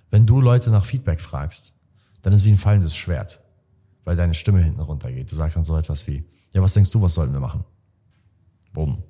wenn 0.10 0.26
du 0.26 0.42
Leute 0.42 0.70
nach 0.70 0.84
Feedback 0.84 1.22
fragst, 1.22 1.74
dann 2.22 2.34
ist 2.34 2.46
wie 2.46 2.52
ein 2.52 2.58
fallendes 2.58 2.96
Schwert, 2.96 3.40
weil 4.04 4.16
deine 4.16 4.34
Stimme 4.34 4.62
hinten 4.62 4.80
runtergeht. 4.80 5.32
Du 5.32 5.36
sagst 5.36 5.56
dann 5.56 5.64
so 5.64 5.78
etwas 5.78 6.08
wie, 6.08 6.24
ja, 6.54 6.62
was 6.62 6.74
denkst 6.74 6.92
du, 6.92 7.02
was 7.02 7.14
sollten 7.14 7.34
wir 7.34 7.40
machen? 7.40 7.64
Bumm. 8.74 9.04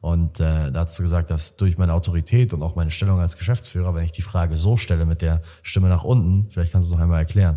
Und 0.00 0.38
äh, 0.38 0.70
da 0.70 0.84
hast 0.84 0.98
du 0.98 1.02
gesagt, 1.02 1.30
dass 1.30 1.56
durch 1.56 1.78
meine 1.78 1.94
Autorität 1.94 2.52
und 2.52 2.62
auch 2.62 2.76
meine 2.76 2.90
Stellung 2.90 3.20
als 3.20 3.38
Geschäftsführer, 3.38 3.94
wenn 3.94 4.04
ich 4.04 4.12
die 4.12 4.22
Frage 4.22 4.58
so 4.58 4.76
stelle 4.76 5.06
mit 5.06 5.22
der 5.22 5.40
Stimme 5.62 5.88
nach 5.88 6.04
unten, 6.04 6.50
vielleicht 6.50 6.72
kannst 6.72 6.88
du 6.88 6.92
es 6.92 6.98
noch 6.98 7.02
einmal 7.02 7.20
erklären. 7.20 7.56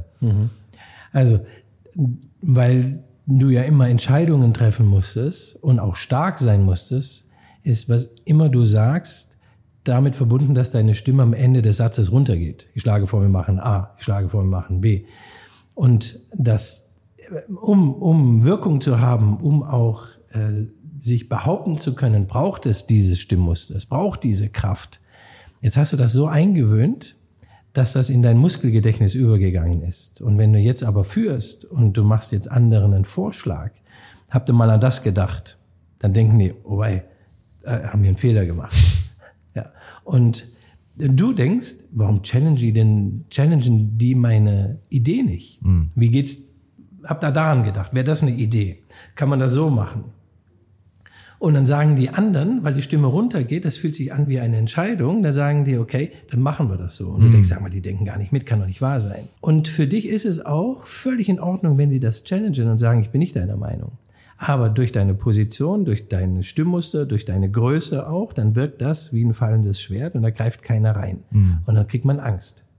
Also, 1.11 1.45
weil 2.41 3.03
du 3.25 3.49
ja 3.49 3.63
immer 3.63 3.89
Entscheidungen 3.89 4.53
treffen 4.53 4.85
musstest 4.85 5.61
und 5.61 5.79
auch 5.79 5.97
stark 5.97 6.39
sein 6.39 6.63
musstest, 6.63 7.29
ist, 7.63 7.89
was 7.89 8.15
immer 8.23 8.47
du 8.47 8.63
sagst, 8.63 9.36
damit 9.87 10.15
verbunden, 10.15 10.53
dass 10.53 10.71
deine 10.71 10.95
Stimme 10.95 11.23
am 11.23 11.33
Ende 11.33 11.61
des 11.61 11.77
Satzes 11.77 12.11
runtergeht. 12.11 12.67
Ich 12.73 12.81
schlage 12.81 13.07
vor, 13.07 13.21
wir 13.21 13.29
machen 13.29 13.59
A, 13.59 13.95
ich 13.97 14.03
schlage 14.03 14.29
vor, 14.29 14.43
wir 14.43 14.49
machen 14.49 14.81
B. 14.81 15.05
Und 15.75 16.19
das, 16.33 16.99
um, 17.61 17.93
um 17.93 18.43
Wirkung 18.43 18.81
zu 18.81 18.99
haben, 18.99 19.37
um 19.37 19.63
auch 19.63 20.05
äh, 20.31 20.51
sich 20.99 21.29
behaupten 21.29 21.77
zu 21.77 21.95
können, 21.95 22.27
braucht 22.27 22.65
es 22.65 22.87
dieses 22.87 23.19
Stimmmuster, 23.19 23.75
es 23.75 23.85
braucht 23.85 24.23
diese 24.23 24.49
Kraft. 24.49 24.99
Jetzt 25.61 25.77
hast 25.77 25.93
du 25.93 25.97
das 25.97 26.13
so 26.13 26.27
eingewöhnt, 26.27 27.15
dass 27.73 27.93
das 27.93 28.09
in 28.09 28.23
dein 28.23 28.37
Muskelgedächtnis 28.37 29.13
übergegangen 29.13 29.83
ist. 29.83 30.21
Und 30.21 30.37
wenn 30.39 30.51
du 30.51 30.59
jetzt 30.59 30.83
aber 30.83 31.03
führst 31.03 31.65
und 31.65 31.93
du 31.93 32.03
machst 32.03 32.31
jetzt 32.31 32.49
anderen 32.49 32.93
einen 32.93 33.05
Vorschlag, 33.05 33.71
habt 34.29 34.49
ihr 34.49 34.53
mal 34.53 34.69
an 34.69 34.81
das 34.81 35.03
gedacht, 35.03 35.57
dann 35.99 36.13
denken 36.13 36.39
die, 36.39 36.53
oh 36.63 36.79
wei, 36.79 37.03
äh, 37.63 37.83
haben 37.83 38.01
wir 38.01 38.09
einen 38.09 38.17
Fehler 38.17 38.45
gemacht. 38.45 38.75
Und 40.07 40.47
du 40.95 41.33
denkst, 41.33 41.89
warum 41.93 42.23
challenge 42.23 42.59
die 42.59 42.71
denn, 42.71 43.25
challengen 43.29 43.97
die 43.97 44.15
meine 44.15 44.79
Idee 44.87 45.21
nicht? 45.21 45.59
Wie 45.95 46.09
geht's, 46.09 46.55
habt 47.03 47.25
ihr 47.25 47.31
daran 47.31 47.65
gedacht? 47.65 47.93
Wäre 47.93 48.05
das 48.05 48.23
eine 48.23 48.31
Idee? 48.31 48.77
Kann 49.15 49.27
man 49.27 49.41
das 49.41 49.51
so 49.51 49.69
machen? 49.69 50.05
Und 51.39 51.55
dann 51.55 51.65
sagen 51.65 51.97
die 51.97 52.09
anderen, 52.09 52.63
weil 52.63 52.73
die 52.73 52.81
Stimme 52.81 53.07
runtergeht, 53.07 53.65
das 53.65 53.75
fühlt 53.75 53.95
sich 53.95 54.13
an 54.13 54.27
wie 54.29 54.39
eine 54.39 54.55
Entscheidung, 54.55 55.23
da 55.23 55.33
sagen 55.33 55.65
die, 55.65 55.77
okay, 55.77 56.11
dann 56.31 56.41
machen 56.41 56.69
wir 56.69 56.77
das 56.77 56.95
so. 56.95 57.09
Und 57.09 57.21
du 57.21 57.29
denkst, 57.29 57.49
sag 57.49 57.61
mal, 57.61 57.69
die 57.69 57.81
denken 57.81 58.05
gar 58.05 58.17
nicht 58.17 58.31
mit, 58.31 58.45
kann 58.45 58.59
doch 58.59 58.65
nicht 58.65 58.81
wahr 58.81 59.01
sein. 59.01 59.27
Und 59.41 59.67
für 59.67 59.87
dich 59.87 60.07
ist 60.07 60.25
es 60.25 60.43
auch 60.43 60.85
völlig 60.85 61.27
in 61.27 61.41
Ordnung, 61.41 61.77
wenn 61.77 61.91
sie 61.91 61.99
das 61.99 62.23
challengen 62.23 62.69
und 62.69 62.77
sagen, 62.77 63.01
ich 63.01 63.09
bin 63.09 63.19
nicht 63.19 63.35
deiner 63.35 63.57
Meinung. 63.57 63.91
Aber 64.37 64.69
durch 64.69 64.91
deine 64.91 65.15
Position, 65.15 65.83
durch 65.83 66.09
deine 66.09 66.43
Stimmmuster, 66.43 67.05
durch 67.05 67.25
deine 67.25 67.49
Größe 67.49 68.07
auch, 68.07 68.33
dann 68.33 68.55
wirkt 68.55 68.81
das 68.81 69.11
wie 69.11 69.23
ein 69.25 69.33
fallendes 69.33 69.81
Schwert 69.81 70.13
und 70.13 70.21
da 70.21 70.29
greift 70.29 70.61
keiner 70.61 70.95
rein. 70.95 71.23
Und 71.65 71.75
dann 71.75 71.87
kriegt 71.87 72.05
man 72.05 72.19
Angst. 72.19 72.71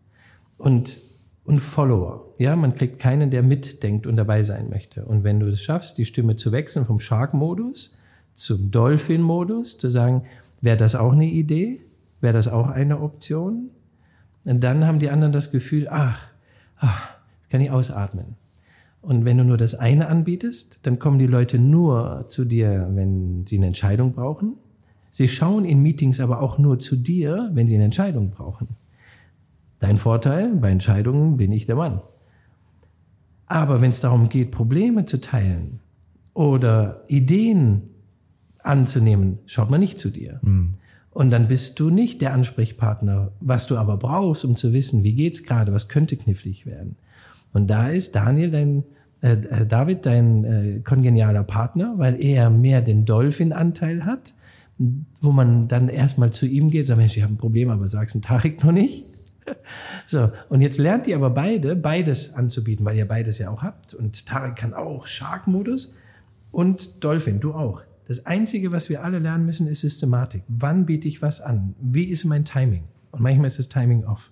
Und, 0.57 0.99
und 1.45 1.61
Follower. 1.61 2.27
Ja, 2.39 2.55
man 2.55 2.77
kriegt 2.77 3.01
keinen, 3.01 3.31
der 3.31 3.43
mitdenkt 3.43 4.07
und 4.07 4.17
dabei 4.17 4.45
sein 4.45 4.71
möchte. 4.71 5.05
Und 5.05 5.25
wenn 5.25 5.41
du 5.41 5.47
es 5.49 5.61
schaffst, 5.61 5.99
die 5.99 6.05
Stimme 6.05 6.37
zu 6.37 6.53
wechseln 6.53 6.85
vom 6.87 7.01
Shark-Modus 7.01 7.99
zum 8.35 8.71
Dolphin-Modus, 8.71 9.79
zu 9.79 9.91
sagen, 9.91 10.23
wäre 10.61 10.77
das 10.77 10.95
auch 10.95 11.13
eine 11.13 11.27
Idee? 11.27 11.81
Wäre 12.21 12.35
das 12.35 12.47
auch 12.47 12.69
eine 12.69 13.01
Option? 13.01 13.71
Und 14.45 14.63
dann 14.63 14.87
haben 14.87 15.01
die 15.01 15.11
anderen 15.11 15.33
das 15.33 15.51
Gefühl, 15.51 15.89
ach, 15.91 16.21
ach, 16.79 17.11
jetzt 17.41 17.51
kann 17.51 17.61
ich 17.61 17.71
ausatmen. 17.71 18.37
Und 19.01 19.25
wenn 19.25 19.39
du 19.39 19.45
nur 19.45 19.57
das 19.57 19.75
eine 19.75 20.09
anbietest, 20.09 20.81
dann 20.83 20.99
kommen 20.99 21.19
die 21.19 21.27
Leute 21.27 21.59
nur 21.59 22.25
zu 22.29 22.45
dir, 22.45 22.89
wenn 22.93 23.47
sie 23.47 23.57
eine 23.57 23.67
Entscheidung 23.67 24.13
brauchen. 24.13 24.57
Sie 25.11 25.29
schauen 25.29 25.65
in 25.65 25.83
Meetings 25.83 26.21
aber 26.21 26.43
auch 26.43 26.59
nur 26.59 26.79
zu 26.79 26.97
dir, 26.97 27.51
wenn 27.53 27.69
sie 27.69 27.77
eine 27.77 27.85
Entscheidung 27.85 28.31
brauchen. 28.31 28.69
Dein 29.79 29.99
Vorteil, 29.99 30.55
bei 30.57 30.71
Entscheidungen 30.71 31.37
bin 31.37 31.53
ich 31.53 31.67
der 31.67 31.77
Mann. 31.77 32.01
Aber 33.47 33.81
wenn 33.81 33.91
es 33.91 34.01
darum 34.01 34.29
geht, 34.29 34.51
Probleme 34.51 35.07
zu 35.07 35.21
teilen 35.21 35.81
oder 36.35 37.05
Ideen 37.09 37.83
anzunehmen, 38.63 39.39
schaut 39.47 39.71
man 39.71 39.81
nicht 39.81 39.99
zu 39.99 40.11
dir. 40.11 40.41
Und 41.11 41.31
dann 41.31 41.49
bist 41.49 41.81
du 41.81 41.91
nicht 41.91 42.21
der 42.21 42.35
Ansprechpartner, 42.35 43.33
was 43.41 43.67
du 43.67 43.79
aber 43.79 43.97
brauchst, 43.97 44.45
um 44.45 44.57
zu 44.57 44.73
wissen, 44.73 45.03
wie 45.05 45.15
geht's 45.15 45.45
gerade, 45.45 45.73
was 45.73 45.89
könnte 45.89 46.17
knifflig 46.17 46.67
werden. 46.67 46.97
Und 47.53 47.69
da 47.69 47.89
ist 47.89 48.15
Daniel 48.15 48.51
dein, 48.51 48.85
äh, 49.21 49.33
äh, 49.33 49.67
David 49.67 50.07
dein 50.07 50.45
äh, 50.45 50.81
kongenialer 50.81 51.45
Partner, 51.45 51.95
weil 51.97 52.23
er 52.23 52.51
mehr 52.51 52.83
den 52.83 53.05
Dolphin-Anteil 53.05 54.05
hat, 54.05 54.35
wo 55.21 55.33
man 55.33 55.69
dann 55.69 55.89
erstmal 55.89 56.31
zu 56.31 56.47
ihm 56.47 56.71
geht, 56.71 56.87
sagt, 56.87 56.99
Mensch, 56.99 57.17
ich 57.17 57.23
habe 57.23 57.35
ein 57.35 57.39
Problem, 57.39 57.71
aber 57.71 57.89
sag's 57.89 58.13
dem 58.13 58.23
Tarek 58.23 58.65
noch 58.65 58.73
nicht. 58.73 59.05
So, 60.07 60.31
und 60.51 60.61
jetzt 60.61 60.79
lernt 60.79 61.07
ihr 61.07 61.17
aber 61.17 61.31
beide, 61.31 61.75
beides 61.75 62.35
anzubieten, 62.35 62.85
weil 62.85 62.97
ihr 62.97 63.09
beides 63.09 63.39
ja 63.39 63.49
auch 63.49 63.63
habt. 63.63 63.95
Und 63.95 64.27
Tarek 64.27 64.57
kann 64.57 64.75
auch 64.75 65.07
Shark-Modus 65.07 65.97
und 66.51 67.03
Dolphin, 67.03 67.41
du 67.41 67.55
auch. 67.55 67.83
Das 68.07 68.25
Einzige, 68.25 68.73
was 68.73 68.89
wir 68.89 69.05
alle 69.05 69.19
lernen 69.19 69.47
müssen, 69.47 69.67
ist 69.67 69.83
Systematik. 69.83 70.43
Wann 70.49 70.87
biete 70.87 71.09
ich 71.09 71.21
was 71.21 71.41
an? 71.41 71.75
Wie 71.81 72.05
ist 72.05 72.25
mein 72.25 72.45
Timing? 72.45 72.85
Und 73.11 73.21
manchmal 73.21 73.47
ist 73.47 73.59
das 73.59 73.69
Timing 73.69 74.05
off. 74.05 74.31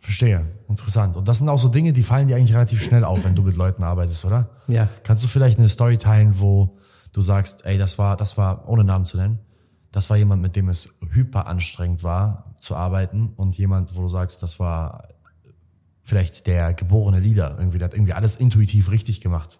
Verstehe. 0.00 0.46
Interessant. 0.68 1.16
Und 1.16 1.28
das 1.28 1.38
sind 1.38 1.48
auch 1.48 1.58
so 1.58 1.68
Dinge, 1.68 1.92
die 1.92 2.02
fallen 2.02 2.28
dir 2.28 2.36
eigentlich 2.36 2.54
relativ 2.54 2.82
schnell 2.82 3.04
auf, 3.04 3.24
wenn 3.24 3.34
du 3.34 3.42
mit 3.42 3.56
Leuten 3.56 3.82
arbeitest, 3.82 4.24
oder? 4.24 4.50
Ja. 4.68 4.88
Kannst 5.02 5.24
du 5.24 5.28
vielleicht 5.28 5.58
eine 5.58 5.68
Story 5.68 5.98
teilen, 5.98 6.38
wo 6.38 6.78
du 7.12 7.20
sagst, 7.20 7.64
ey, 7.66 7.78
das 7.78 7.98
war, 7.98 8.16
das 8.16 8.38
war, 8.38 8.68
ohne 8.68 8.84
Namen 8.84 9.04
zu 9.04 9.16
nennen, 9.16 9.40
das 9.90 10.10
war 10.10 10.16
jemand, 10.16 10.42
mit 10.42 10.54
dem 10.54 10.68
es 10.68 10.98
hyper 11.10 11.46
anstrengend 11.46 12.04
war 12.04 12.54
zu 12.60 12.76
arbeiten 12.76 13.32
und 13.36 13.56
jemand, 13.56 13.96
wo 13.96 14.02
du 14.02 14.08
sagst, 14.08 14.42
das 14.42 14.60
war 14.60 15.08
vielleicht 16.02 16.46
der 16.46 16.74
geborene 16.74 17.20
Leader, 17.20 17.56
irgendwie, 17.58 17.78
der 17.78 17.86
hat 17.86 17.94
irgendwie 17.94 18.12
alles 18.12 18.36
intuitiv 18.36 18.90
richtig 18.90 19.20
gemacht. 19.20 19.58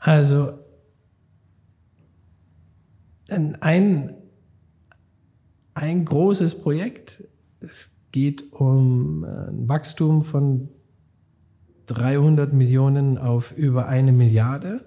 Also 0.00 0.63
ein, 3.34 4.14
ein 5.74 6.04
großes 6.04 6.60
Projekt. 6.60 7.24
Es 7.60 8.00
geht 8.12 8.52
um 8.52 9.24
ein 9.24 9.68
Wachstum 9.68 10.22
von 10.22 10.68
300 11.86 12.52
Millionen 12.52 13.18
auf 13.18 13.52
über 13.52 13.86
eine 13.86 14.12
Milliarde. 14.12 14.84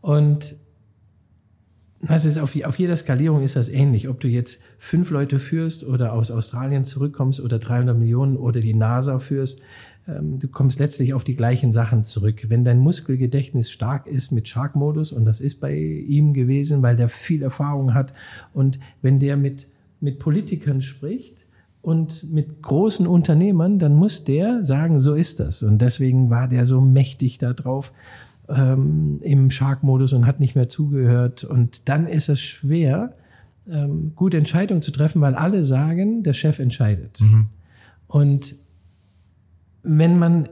Und 0.00 0.56
das 2.00 2.24
ist 2.24 2.38
auf, 2.38 2.54
auf 2.64 2.78
jeder 2.78 2.94
Skalierung 2.94 3.42
ist 3.42 3.56
das 3.56 3.68
ähnlich. 3.68 4.08
Ob 4.08 4.20
du 4.20 4.28
jetzt 4.28 4.62
fünf 4.78 5.10
Leute 5.10 5.40
führst 5.40 5.84
oder 5.84 6.12
aus 6.12 6.30
Australien 6.30 6.84
zurückkommst 6.84 7.40
oder 7.40 7.58
300 7.58 7.98
Millionen 7.98 8.36
oder 8.36 8.60
die 8.60 8.74
NASA 8.74 9.18
führst, 9.18 9.62
du 10.08 10.48
kommst 10.48 10.78
letztlich 10.78 11.12
auf 11.12 11.22
die 11.22 11.36
gleichen 11.36 11.72
Sachen 11.72 12.04
zurück. 12.04 12.46
Wenn 12.48 12.64
dein 12.64 12.78
Muskelgedächtnis 12.78 13.70
stark 13.70 14.06
ist 14.06 14.32
mit 14.32 14.48
Shark-Modus, 14.48 15.12
und 15.12 15.24
das 15.24 15.40
ist 15.40 15.60
bei 15.60 15.76
ihm 15.76 16.32
gewesen, 16.32 16.82
weil 16.82 16.96
der 16.96 17.08
viel 17.08 17.42
Erfahrung 17.42 17.92
hat, 17.94 18.14
und 18.54 18.80
wenn 19.02 19.20
der 19.20 19.36
mit, 19.36 19.68
mit 20.00 20.18
Politikern 20.18 20.80
spricht 20.80 21.44
und 21.82 22.32
mit 22.32 22.62
großen 22.62 23.06
Unternehmern, 23.06 23.78
dann 23.78 23.94
muss 23.94 24.24
der 24.24 24.64
sagen, 24.64 24.98
so 24.98 25.14
ist 25.14 25.40
das. 25.40 25.62
Und 25.62 25.82
deswegen 25.82 26.30
war 26.30 26.48
der 26.48 26.64
so 26.64 26.80
mächtig 26.80 27.36
da 27.38 27.52
drauf 27.52 27.92
ähm, 28.48 29.18
im 29.22 29.50
Shark-Modus 29.50 30.14
und 30.14 30.26
hat 30.26 30.40
nicht 30.40 30.54
mehr 30.54 30.70
zugehört. 30.70 31.44
Und 31.44 31.88
dann 31.90 32.06
ist 32.06 32.30
es 32.30 32.40
schwer, 32.40 33.12
ähm, 33.70 34.12
gute 34.16 34.38
Entscheidungen 34.38 34.80
zu 34.80 34.90
treffen, 34.90 35.20
weil 35.20 35.34
alle 35.34 35.64
sagen, 35.64 36.22
der 36.22 36.32
Chef 36.32 36.58
entscheidet. 36.58 37.20
Und 38.06 38.54
wenn 39.82 40.18
man 40.18 40.48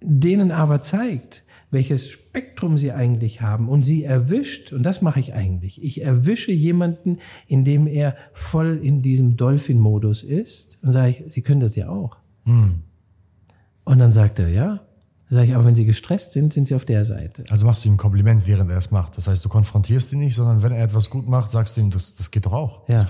denen 0.00 0.50
aber 0.50 0.82
zeigt, 0.82 1.44
welches 1.72 2.10
Spektrum 2.10 2.76
sie 2.76 2.92
eigentlich 2.92 3.40
haben 3.40 3.68
und 3.68 3.82
sie 3.82 4.04
erwischt, 4.04 4.72
und 4.72 4.82
das 4.82 5.00
mache 5.00 5.20
ich 5.20 5.32
eigentlich, 5.32 5.82
ich 5.82 6.02
erwische 6.02 6.52
jemanden, 6.52 7.18
indem 7.46 7.86
er 7.86 8.14
voll 8.34 8.78
in 8.82 9.00
diesem 9.00 9.38
Dolphin-Modus 9.38 10.22
ist 10.22 10.78
und 10.82 10.92
sage 10.92 11.10
ich, 11.10 11.32
Sie 11.32 11.40
können 11.40 11.60
das 11.60 11.74
ja 11.74 11.88
auch. 11.88 12.18
Hm. 12.44 12.82
Und 13.84 13.98
dann 13.98 14.12
sagt 14.12 14.38
er, 14.38 14.48
ja. 14.48 14.80
Dann 15.30 15.38
sage 15.38 15.48
ich, 15.48 15.54
aber 15.54 15.64
wenn 15.64 15.74
Sie 15.74 15.86
gestresst 15.86 16.32
sind, 16.32 16.52
sind 16.52 16.68
Sie 16.68 16.74
auf 16.74 16.84
der 16.84 17.06
Seite. 17.06 17.44
Also 17.48 17.64
machst 17.64 17.86
du 17.86 17.88
ihm 17.88 17.94
ein 17.94 17.98
Kompliment, 17.98 18.46
während 18.46 18.70
er 18.70 18.76
es 18.76 18.90
macht. 18.90 19.16
Das 19.16 19.26
heißt, 19.26 19.42
du 19.42 19.48
konfrontierst 19.48 20.12
ihn 20.12 20.18
nicht, 20.18 20.34
sondern 20.34 20.62
wenn 20.62 20.72
er 20.72 20.84
etwas 20.84 21.08
gut 21.08 21.26
macht, 21.26 21.50
sagst 21.50 21.78
du 21.78 21.80
ihm, 21.80 21.90
das, 21.90 22.14
das 22.16 22.30
geht 22.30 22.44
doch 22.44 22.52
auch. 22.52 22.86
Ja. 22.86 23.02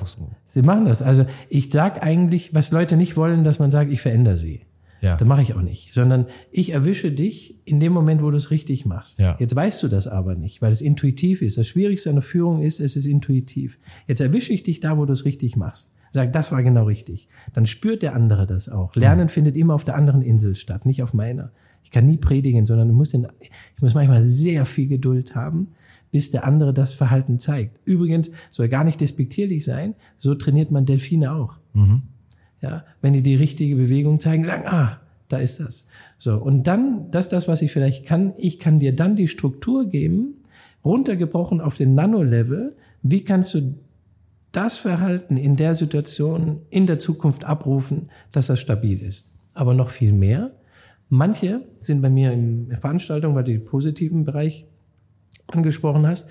Sie 0.47 0.62
machen 0.62 0.85
das. 0.85 1.02
Also 1.02 1.26
ich 1.49 1.73
sage 1.73 2.00
eigentlich, 2.00 2.54
was 2.54 2.71
Leute 2.71 2.97
nicht 2.97 3.16
wollen, 3.16 3.42
dass 3.42 3.59
man 3.59 3.73
sagt, 3.73 3.90
ich 3.90 4.00
verändere 4.00 4.37
sie. 4.37 4.61
Ja. 5.02 5.16
Das 5.16 5.26
mache 5.26 5.42
ich 5.42 5.54
auch 5.54 5.62
nicht. 5.62 5.92
Sondern 5.92 6.26
ich 6.52 6.71
erwische 6.71 7.11
dich 7.11 7.59
in 7.64 7.80
dem 7.80 7.92
Moment, 7.92 8.23
wo 8.23 8.30
du 8.30 8.37
es 8.37 8.50
richtig 8.50 8.87
machst. 8.87 9.18
Ja. 9.18 9.37
Jetzt 9.38 9.54
weißt 9.54 9.82
du 9.82 9.88
das 9.88 10.06
aber 10.06 10.37
nicht, 10.37 10.62
weil 10.62 10.73
es 10.73 10.80
intuitiv 10.80 11.42
ist. 11.42 11.59
Das 11.59 11.66
Schwierigste 11.66 12.09
an 12.09 12.16
der 12.16 12.23
Führung 12.23 12.62
ist, 12.62 12.80
es 12.80 12.97
ist 12.97 13.06
intuitiv. 13.06 13.78
Jetzt 14.06 14.21
erwische 14.21 14.52
ich 14.52 14.62
dich 14.62 14.80
da, 14.80 14.97
wo 14.97 15.04
du 15.04 15.12
es 15.12 15.25
richtig 15.25 15.56
machst. 15.56 15.97
Sag, 16.12 16.32
das 16.32 16.52
war 16.52 16.62
genau 16.62 16.85
richtig. 16.85 17.28
Dann 17.52 17.66
spürt 17.66 18.02
der 18.02 18.14
andere 18.14 18.47
das 18.47 18.68
auch. 18.68 18.94
Lernen 18.94 19.28
findet 19.28 19.56
immer 19.56 19.75
auf 19.75 19.85
der 19.85 19.97
anderen 19.97 20.23
Insel 20.23 20.54
statt, 20.54 20.87
nicht 20.87 21.02
auf 21.02 21.14
meiner. 21.14 21.50
Ich 21.82 21.90
kann 21.90 22.06
nie 22.06 22.18
predigen, 22.18 22.64
sondern 22.64 22.88
du 22.88 22.94
musst 22.94 23.12
den, 23.12 23.26
ich 23.40 23.82
muss 23.82 23.94
manchmal 23.94 24.25
sehr 24.25 24.66
viel 24.66 24.88
Geduld 24.88 25.35
haben, 25.35 25.68
bis 26.12 26.30
der 26.30 26.47
andere 26.47 26.73
das 26.73 26.94
Verhalten 26.94 27.40
zeigt. 27.40 27.78
Übrigens 27.87 28.30
soll 28.50 28.68
gar 28.68 28.85
nicht 28.85 29.00
despektierlich 29.00 29.64
sein. 29.64 29.94
So 30.18 30.35
trainiert 30.35 30.71
man 30.71 30.87
Delfine 30.87 31.32
auch. 31.32 31.54
Ja, 32.62 32.85
wenn 33.00 33.12
die 33.12 33.23
die 33.23 33.35
richtige 33.35 33.76
Bewegung 33.76 34.21
zeigen, 34.21 34.45
sagen, 34.45 34.66
ah, 34.66 35.00
da 35.28 35.38
ist 35.38 35.61
das. 35.61 35.88
So. 36.19 36.37
Und 36.37 36.69
dann, 36.69 37.11
das 37.11 37.26
ist 37.26 37.33
das, 37.33 37.49
was 37.49 37.61
ich 37.61 37.73
vielleicht 37.73 38.07
kann. 38.07 38.33
Ich 38.38 38.61
kann 38.61 38.78
dir 38.78 38.95
dann 38.95 39.16
die 39.16 39.28
Struktur 39.28 39.88
geben, 39.88 40.37
runtergebrochen 40.85 41.61
auf 41.61 41.76
den 41.76 41.95
Nano-Level. 41.95 42.76
Wie 43.02 43.25
kannst 43.25 43.54
du 43.54 43.75
das 44.52 44.76
Verhalten 44.76 45.37
in 45.37 45.57
der 45.57 45.75
Situation 45.75 46.61
in 46.71 46.87
der 46.87 47.00
Zukunft 47.00 47.45
abrufen, 47.45 48.11
dass 48.31 48.47
das 48.47 48.61
stabil 48.61 49.02
ist? 49.02 49.33
Aber 49.54 49.75
noch 49.75 49.90
viel 49.90 50.12
mehr. 50.12 50.52
Manche 51.09 51.62
sind 51.81 52.00
bei 52.00 52.11
mir 52.11 52.33
in 52.33 52.69
der 52.69 52.78
Veranstaltung, 52.78 53.35
weil 53.35 53.45
du 53.45 53.52
den 53.52 53.64
positiven 53.64 54.25
Bereich 54.25 54.66
angesprochen 55.49 56.07
hast. 56.07 56.31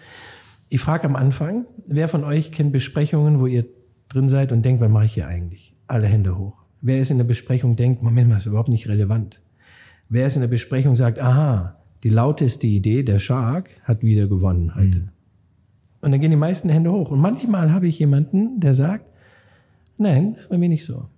Ich 0.69 0.79
frage 0.79 1.03
am 1.03 1.15
Anfang, 1.17 1.65
wer 1.85 2.07
von 2.07 2.23
euch 2.23 2.51
kennt 2.51 2.71
Besprechungen, 2.71 3.39
wo 3.41 3.47
ihr 3.47 3.65
drin 4.07 4.29
seid 4.29 4.51
und 4.51 4.63
denkt, 4.63 4.81
was 4.81 4.89
mache 4.89 5.05
ich 5.05 5.13
hier 5.13 5.27
eigentlich? 5.27 5.75
Alle 5.91 6.07
Hände 6.07 6.37
hoch. 6.37 6.53
Wer 6.79 7.01
ist 7.01 7.11
in 7.11 7.17
der 7.17 7.25
Besprechung 7.25 7.75
denkt, 7.75 8.01
Moment 8.01 8.29
mal, 8.29 8.37
ist 8.37 8.45
überhaupt 8.45 8.69
nicht 8.69 8.87
relevant. 8.87 9.41
Wer 10.07 10.25
ist 10.25 10.35
in 10.35 10.41
der 10.41 10.47
Besprechung 10.47 10.95
sagt, 10.95 11.19
aha, 11.19 11.75
die 12.03 12.09
lauteste 12.09 12.65
Idee, 12.65 13.03
der 13.03 13.19
Shark, 13.19 13.69
hat 13.83 14.01
wieder 14.01 14.27
gewonnen 14.27 14.73
heute. 14.73 15.09
Und 15.99 16.11
dann 16.11 16.21
gehen 16.21 16.31
die 16.31 16.37
meisten 16.37 16.69
Hände 16.69 16.93
hoch. 16.93 17.11
Und 17.11 17.19
manchmal 17.19 17.73
habe 17.73 17.89
ich 17.89 17.99
jemanden, 17.99 18.61
der 18.61 18.73
sagt, 18.73 19.05
nein, 19.97 20.31
das 20.33 20.43
ist 20.43 20.49
bei 20.49 20.57
mir 20.57 20.69
nicht 20.69 20.85
so. 20.85 21.09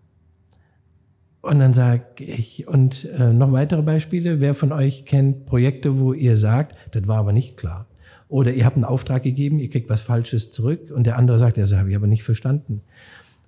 Und 1.43 1.59
dann 1.59 1.73
sage 1.73 2.23
ich, 2.23 2.67
und 2.67 3.05
äh, 3.05 3.31
noch 3.31 3.51
weitere 3.51 3.83
Beispiele, 3.83 4.39
wer 4.39 4.55
von 4.55 4.71
euch 4.71 5.05
kennt 5.05 5.45
Projekte, 5.45 5.99
wo 5.99 6.13
ihr 6.13 6.35
sagt, 6.35 6.75
das 6.95 7.07
war 7.07 7.19
aber 7.19 7.31
nicht 7.31 7.57
klar. 7.57 7.85
Oder 8.27 8.53
ihr 8.53 8.65
habt 8.65 8.77
einen 8.77 8.85
Auftrag 8.85 9.21
gegeben, 9.21 9.59
ihr 9.59 9.69
kriegt 9.69 9.87
was 9.87 10.01
Falsches 10.01 10.51
zurück 10.51 10.89
und 10.89 11.05
der 11.05 11.19
andere 11.19 11.37
sagt, 11.37 11.59
das 11.59 11.75
habe 11.75 11.91
ich 11.91 11.95
aber 11.95 12.07
nicht 12.07 12.23
verstanden. 12.23 12.81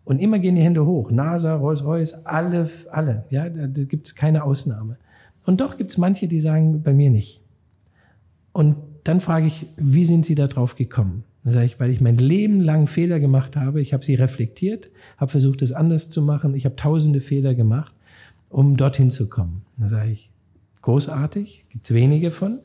Und 0.06 0.20
immer 0.20 0.40
gehen 0.40 0.56
die 0.56 0.62
Hände 0.62 0.86
hoch. 0.86 1.12
NASA, 1.12 1.56
Rolls-Royce, 1.56 2.26
alle, 2.26 2.70
alle. 2.92 3.26
Ja, 3.30 3.50
da, 3.50 3.66
gibt 3.84 4.08
es 4.08 4.16
keine 4.16 4.44
Ausnahme. 4.44 4.98
Und 5.46 5.62
doch 5.62 5.78
gibt 5.78 5.92
es 5.92 5.98
manche, 5.98 6.28
die 6.28 6.40
sagen, 6.40 6.84
bei 6.84 6.94
mir 6.94 7.10
nicht. 7.10 7.42
Und 8.54 8.78
dann 9.04 9.20
frage 9.20 9.48
ich, 9.48 9.66
wie 9.78 10.06
sind 10.06 10.26
Sie 10.26 10.36
da 10.36 10.48
drauf 10.48 10.76
gekommen? 10.76 11.24
Dann 11.44 11.54
sage 11.54 11.66
ich, 11.68 11.80
weil 11.80 11.92
ich 11.92 12.02
mein 12.02 12.18
Leben 12.18 12.60
lang 12.60 12.88
Fehler 12.88 13.20
gemacht 13.20 13.56
habe. 13.56 13.80
Ich 13.80 13.94
habe 13.94 14.04
sie 14.04 14.16
reflektiert, 14.16 14.90
habe 15.18 15.30
versucht, 15.30 15.62
es 15.62 15.74
anders 15.74 16.10
zu 16.10 16.24
machen. 16.24 16.56
Ich 16.56 16.66
habe 16.66 16.76
tausende 16.76 17.22
Fehler 17.22 17.54
gemacht, 17.54 17.94
um 18.50 18.78
dorthin 18.78 19.12
zu 19.12 19.30
kommen. 19.30 19.62
Dann 19.78 19.90
sage 19.90 20.10
ich, 20.10 20.32
großartig, 20.82 21.66
gibt 21.70 21.86
es 21.86 21.94
wenige 21.94 22.32
von. 22.32 22.60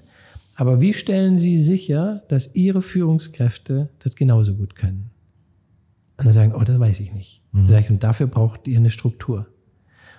Aber 0.56 0.80
wie 0.80 0.94
stellen 0.94 1.36
Sie 1.36 1.58
sicher, 1.58 2.22
dass 2.28 2.54
Ihre 2.54 2.80
Führungskräfte 2.80 3.90
das 3.98 4.16
genauso 4.16 4.54
gut 4.54 4.76
können? 4.76 5.10
Und 6.20 6.26
dann 6.26 6.34
sagen, 6.34 6.52
oh, 6.54 6.62
das 6.62 6.78
weiß 6.78 7.00
ich 7.00 7.14
nicht. 7.14 7.42
Dann 7.54 7.66
sage 7.66 7.84
ich, 7.86 7.90
und 7.90 8.02
dafür 8.02 8.26
braucht 8.26 8.68
ihr 8.68 8.76
eine 8.76 8.90
Struktur. 8.90 9.46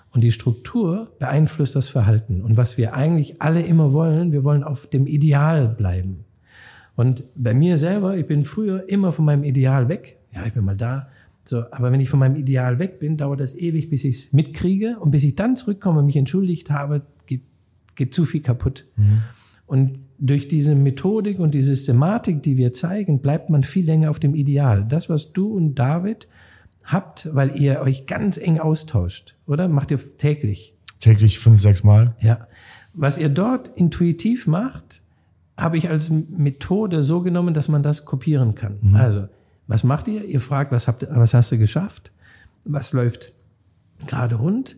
Und 0.09 0.21
die 0.21 0.31
Struktur 0.31 1.11
beeinflusst 1.19 1.75
das 1.75 1.89
Verhalten. 1.89 2.41
Und 2.41 2.57
was 2.57 2.75
wir 2.75 2.95
eigentlich 2.95 3.39
alle 3.39 3.61
immer 3.61 3.93
wollen, 3.93 4.31
wir 4.31 4.43
wollen 4.43 4.63
auf 4.63 4.87
dem 4.87 5.05
Ideal 5.05 5.67
bleiben. 5.67 6.25
Und 6.95 7.23
bei 7.35 7.53
mir 7.53 7.77
selber, 7.77 8.17
ich 8.17 8.25
bin 8.25 8.45
früher 8.45 8.89
immer 8.89 9.11
von 9.11 9.25
meinem 9.25 9.43
Ideal 9.43 9.89
weg. 9.89 10.17
Ja, 10.33 10.43
ich 10.43 10.53
bin 10.53 10.65
mal 10.65 10.75
da. 10.75 11.07
So, 11.43 11.65
aber 11.69 11.91
wenn 11.91 12.01
ich 12.01 12.09
von 12.09 12.19
meinem 12.19 12.35
Ideal 12.35 12.79
weg 12.79 12.97
bin, 12.97 13.15
dauert 13.15 13.39
das 13.39 13.55
ewig, 13.55 13.89
bis 13.91 14.03
ich 14.03 14.15
es 14.15 14.33
mitkriege. 14.33 14.97
Und 14.99 15.11
bis 15.11 15.23
ich 15.23 15.35
dann 15.35 15.55
zurückkomme 15.55 15.99
und 15.99 16.07
mich 16.07 16.17
entschuldigt 16.17 16.71
habe, 16.71 17.03
geht, 17.27 17.43
geht 17.95 18.11
zu 18.11 18.25
viel 18.25 18.41
kaputt. 18.41 18.87
Und 19.67 19.99
durch 20.21 20.47
diese 20.47 20.75
Methodik 20.75 21.39
und 21.39 21.55
die 21.55 21.63
Systematik, 21.63 22.43
die 22.43 22.55
wir 22.55 22.73
zeigen, 22.73 23.21
bleibt 23.21 23.49
man 23.49 23.63
viel 23.63 23.85
länger 23.85 24.11
auf 24.11 24.19
dem 24.19 24.35
Ideal. 24.35 24.85
Das, 24.87 25.09
was 25.09 25.33
du 25.33 25.55
und 25.57 25.75
David 25.75 26.27
habt, 26.83 27.33
weil 27.33 27.59
ihr 27.59 27.81
euch 27.81 28.05
ganz 28.05 28.37
eng 28.37 28.59
austauscht, 28.59 29.35
oder? 29.47 29.67
Macht 29.67 29.89
ihr 29.89 29.99
täglich. 30.17 30.75
Täglich 30.99 31.39
fünf, 31.39 31.59
sechs 31.59 31.83
Mal. 31.83 32.15
Ja. 32.19 32.47
Was 32.93 33.17
ihr 33.17 33.29
dort 33.29 33.69
intuitiv 33.75 34.45
macht, 34.45 35.01
habe 35.57 35.77
ich 35.77 35.89
als 35.89 36.11
Methode 36.11 37.01
so 37.01 37.21
genommen, 37.21 37.55
dass 37.55 37.67
man 37.67 37.81
das 37.81 38.05
kopieren 38.05 38.53
kann. 38.53 38.77
Also, 38.93 39.27
was 39.67 39.83
macht 39.83 40.07
ihr? 40.07 40.23
Ihr 40.25 40.41
fragt, 40.41 40.71
was, 40.71 40.87
habt, 40.87 41.07
was 41.09 41.33
hast 41.33 41.51
du 41.51 41.57
geschafft? 41.57 42.11
Was 42.63 42.93
läuft 42.93 43.33
gerade 44.05 44.35
rund? 44.35 44.75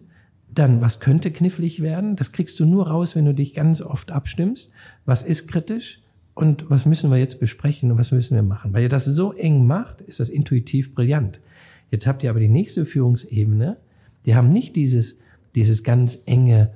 Dann, 0.53 0.81
was 0.81 0.99
könnte 0.99 1.31
knifflig 1.31 1.81
werden? 1.81 2.15
Das 2.15 2.31
kriegst 2.31 2.59
du 2.59 2.65
nur 2.65 2.87
raus, 2.87 3.15
wenn 3.15 3.25
du 3.25 3.33
dich 3.33 3.53
ganz 3.53 3.81
oft 3.81 4.11
abstimmst. 4.11 4.71
Was 5.05 5.21
ist 5.21 5.47
kritisch? 5.47 6.03
Und 6.35 6.69
was 6.69 6.85
müssen 6.85 7.09
wir 7.11 7.17
jetzt 7.17 7.39
besprechen 7.39 7.91
und 7.91 7.97
was 7.97 8.11
müssen 8.11 8.35
wir 8.35 8.43
machen? 8.43 8.73
Weil 8.73 8.83
ihr 8.83 8.89
das 8.89 9.05
so 9.05 9.33
eng 9.33 9.65
macht, 9.67 10.01
ist 10.01 10.19
das 10.19 10.29
intuitiv 10.29 10.93
brillant. 10.95 11.39
Jetzt 11.91 12.07
habt 12.07 12.23
ihr 12.23 12.31
aber 12.31 12.39
die 12.39 12.47
nächste 12.47 12.85
Führungsebene. 12.85 13.77
Die 14.25 14.35
haben 14.35 14.49
nicht 14.49 14.75
dieses, 14.75 15.21
dieses 15.53 15.83
ganz 15.83 16.23
enge 16.25 16.73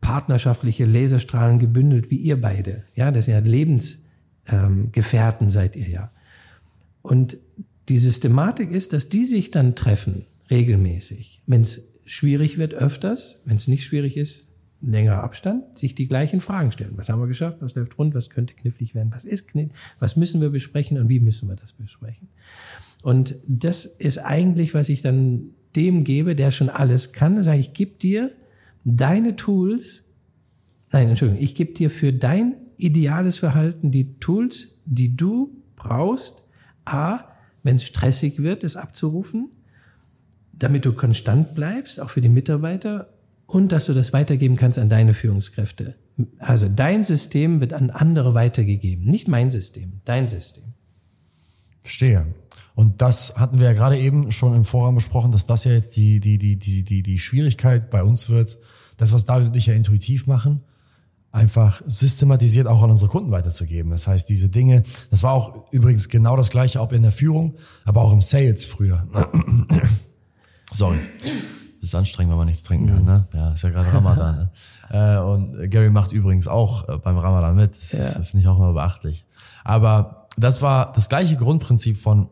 partnerschaftliche 0.00 0.86
Laserstrahlen 0.86 1.60
gebündelt 1.60 2.10
wie 2.10 2.16
ihr 2.16 2.40
beide. 2.40 2.82
Ja, 2.94 3.12
das 3.12 3.26
sind 3.26 3.34
ja 3.34 3.40
Lebensgefährten 3.40 5.50
seid 5.50 5.76
ihr 5.76 5.88
ja. 5.88 6.10
Und 7.02 7.36
die 7.88 7.98
Systematik 7.98 8.72
ist, 8.72 8.92
dass 8.92 9.08
die 9.08 9.24
sich 9.24 9.52
dann 9.52 9.76
treffen, 9.76 10.26
regelmäßig. 10.50 11.42
Wenn 11.46 11.62
es 11.62 12.00
schwierig 12.04 12.58
wird, 12.58 12.74
öfters. 12.74 13.40
Wenn 13.44 13.54
es 13.56 13.68
nicht 13.68 13.84
schwierig 13.84 14.16
ist, 14.16 14.48
längerer 14.86 15.22
Abstand, 15.22 15.78
sich 15.78 15.94
die 15.94 16.08
gleichen 16.08 16.40
Fragen 16.40 16.72
stellen. 16.72 16.92
Was 16.96 17.08
haben 17.08 17.20
wir 17.20 17.26
geschafft? 17.26 17.58
Was 17.60 17.74
läuft 17.74 17.98
rund? 17.98 18.14
Was 18.14 18.30
könnte 18.30 18.54
knifflig 18.54 18.94
werden? 18.94 19.10
Was 19.12 19.24
ist 19.24 19.48
knifflig? 19.48 19.76
Was 19.98 20.16
müssen 20.16 20.40
wir 20.40 20.50
besprechen 20.50 20.98
und 20.98 21.08
wie 21.08 21.20
müssen 21.20 21.48
wir 21.48 21.56
das 21.56 21.72
besprechen? 21.72 22.28
Und 23.02 23.36
das 23.46 23.84
ist 23.84 24.18
eigentlich, 24.18 24.74
was 24.74 24.88
ich 24.88 25.02
dann 25.02 25.50
dem 25.74 26.04
gebe, 26.04 26.34
der 26.34 26.50
schon 26.50 26.70
alles 26.70 27.12
kann. 27.12 27.42
Sage 27.42 27.60
ich, 27.60 27.74
gebe 27.74 27.98
dir 27.98 28.32
deine 28.84 29.36
Tools, 29.36 30.14
nein, 30.92 31.08
Entschuldigung, 31.08 31.42
ich 31.42 31.54
gebe 31.54 31.72
dir 31.72 31.90
für 31.90 32.12
dein 32.12 32.54
ideales 32.78 33.38
Verhalten 33.38 33.90
die 33.90 34.18
Tools, 34.18 34.82
die 34.86 35.16
du 35.16 35.50
brauchst, 35.76 36.42
A, 36.84 37.24
wenn 37.62 37.76
es 37.76 37.84
stressig 37.84 38.42
wird, 38.42 38.64
es 38.64 38.76
abzurufen, 38.76 39.50
damit 40.52 40.84
du 40.84 40.92
konstant 40.92 41.54
bleibst, 41.54 42.00
auch 42.00 42.10
für 42.10 42.20
die 42.20 42.28
Mitarbeiter, 42.28 43.08
und 43.46 43.72
dass 43.72 43.86
du 43.86 43.94
das 43.94 44.12
weitergeben 44.12 44.56
kannst 44.56 44.78
an 44.78 44.88
deine 44.88 45.14
Führungskräfte. 45.14 45.94
Also 46.38 46.68
dein 46.68 47.04
System 47.04 47.60
wird 47.60 47.72
an 47.72 47.90
andere 47.90 48.34
weitergegeben. 48.34 49.04
Nicht 49.04 49.28
mein 49.28 49.50
System, 49.50 50.00
dein 50.04 50.28
System. 50.28 50.64
Verstehe. 51.82 52.26
Und 52.74 53.00
das 53.00 53.38
hatten 53.38 53.58
wir 53.58 53.66
ja 53.66 53.72
gerade 53.72 53.98
eben 53.98 54.32
schon 54.32 54.54
im 54.54 54.64
Vorraum 54.64 54.94
besprochen, 54.94 55.32
dass 55.32 55.46
das 55.46 55.64
ja 55.64 55.72
jetzt 55.72 55.96
die, 55.96 56.20
die, 56.20 56.36
die, 56.38 56.58
die, 56.58 56.84
die, 56.84 57.02
die 57.02 57.18
Schwierigkeit 57.18 57.90
bei 57.90 58.02
uns 58.02 58.28
wird, 58.28 58.58
das, 58.96 59.12
was 59.12 59.24
David 59.24 59.48
und 59.48 59.56
ich 59.56 59.66
ja 59.66 59.74
intuitiv 59.74 60.26
machen, 60.26 60.62
einfach 61.32 61.82
systematisiert 61.86 62.66
auch 62.66 62.82
an 62.82 62.90
unsere 62.90 63.10
Kunden 63.10 63.30
weiterzugeben. 63.30 63.90
Das 63.90 64.06
heißt, 64.06 64.28
diese 64.28 64.48
Dinge, 64.48 64.82
das 65.10 65.22
war 65.22 65.32
auch 65.32 65.70
übrigens 65.72 66.08
genau 66.08 66.36
das 66.36 66.50
gleiche, 66.50 66.80
ob 66.80 66.92
in 66.92 67.02
der 67.02 67.12
Führung, 67.12 67.56
aber 67.84 68.02
auch 68.02 68.12
im 68.12 68.22
Sales 68.22 68.64
früher. 68.64 69.06
Sorry. 70.72 70.98
Das 71.80 71.90
ist 71.90 71.94
anstrengend, 71.94 72.30
wenn 72.32 72.38
man 72.38 72.46
nichts 72.46 72.62
trinken 72.62 72.86
kann, 72.88 73.04
ne? 73.04 73.26
Ja, 73.34 73.52
ist 73.52 73.62
ja 73.62 73.70
gerade 73.70 73.92
Ramadan. 73.92 74.36
ne? 74.36 74.50
Äh, 74.88 75.18
und 75.18 75.68
Gary 75.70 75.90
macht 75.90 76.12
übrigens 76.12 76.46
auch 76.46 76.88
äh, 76.88 76.98
beim 76.98 77.18
Ramadan 77.18 77.56
mit. 77.56 77.72
Das 77.76 77.92
Ja. 77.92 78.22
finde 78.22 78.38
ich 78.42 78.46
auch 78.46 78.56
immer 78.56 78.72
beachtlich. 78.72 79.24
Aber 79.64 80.28
das 80.36 80.62
war 80.62 80.92
das 80.92 81.08
gleiche 81.08 81.36
Grundprinzip 81.36 81.98
von 82.00 82.28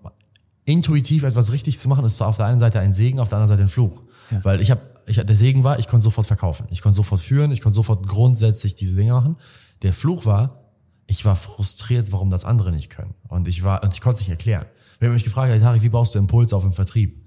intuitiv 0.64 1.24
etwas 1.24 1.50
richtig 1.52 1.80
zu 1.80 1.88
machen, 1.88 2.04
ist 2.04 2.16
zwar 2.16 2.28
auf 2.28 2.36
der 2.36 2.46
einen 2.46 2.60
Seite 2.60 2.78
ein 2.78 2.92
Segen, 2.92 3.18
auf 3.18 3.28
der 3.28 3.38
anderen 3.38 3.48
Seite 3.58 3.62
ein 3.62 3.68
Fluch. 3.68 4.02
Weil 4.42 4.60
ich 4.60 4.70
habe 4.70 4.80
ich, 5.06 5.16
der 5.16 5.34
Segen 5.34 5.64
war, 5.64 5.78
ich 5.78 5.88
konnte 5.88 6.04
sofort 6.04 6.26
verkaufen. 6.26 6.66
Ich 6.70 6.80
konnte 6.80 6.96
sofort 6.96 7.20
führen, 7.20 7.50
ich 7.50 7.60
konnte 7.60 7.74
sofort 7.76 8.06
grundsätzlich 8.06 8.74
diese 8.74 8.96
Dinge 8.96 9.12
machen. 9.12 9.36
Der 9.82 9.92
Fluch 9.92 10.24
war, 10.24 10.60
ich 11.06 11.24
war 11.24 11.36
frustriert, 11.36 12.12
warum 12.12 12.30
das 12.30 12.44
andere 12.44 12.72
nicht 12.72 12.88
können. 12.88 13.14
Und 13.28 13.48
ich 13.48 13.64
war, 13.64 13.82
und 13.82 13.92
ich 13.92 14.00
konnte 14.00 14.14
es 14.16 14.20
nicht 14.20 14.30
erklären. 14.30 14.64
Wenn 15.00 15.08
man 15.08 15.14
mich 15.14 15.24
gefragt 15.24 15.60
Tarek, 15.60 15.82
wie 15.82 15.88
baust 15.90 16.14
du 16.14 16.18
Impulse 16.20 16.56
auf 16.56 16.64
im 16.64 16.72
Vertrieb? 16.72 17.20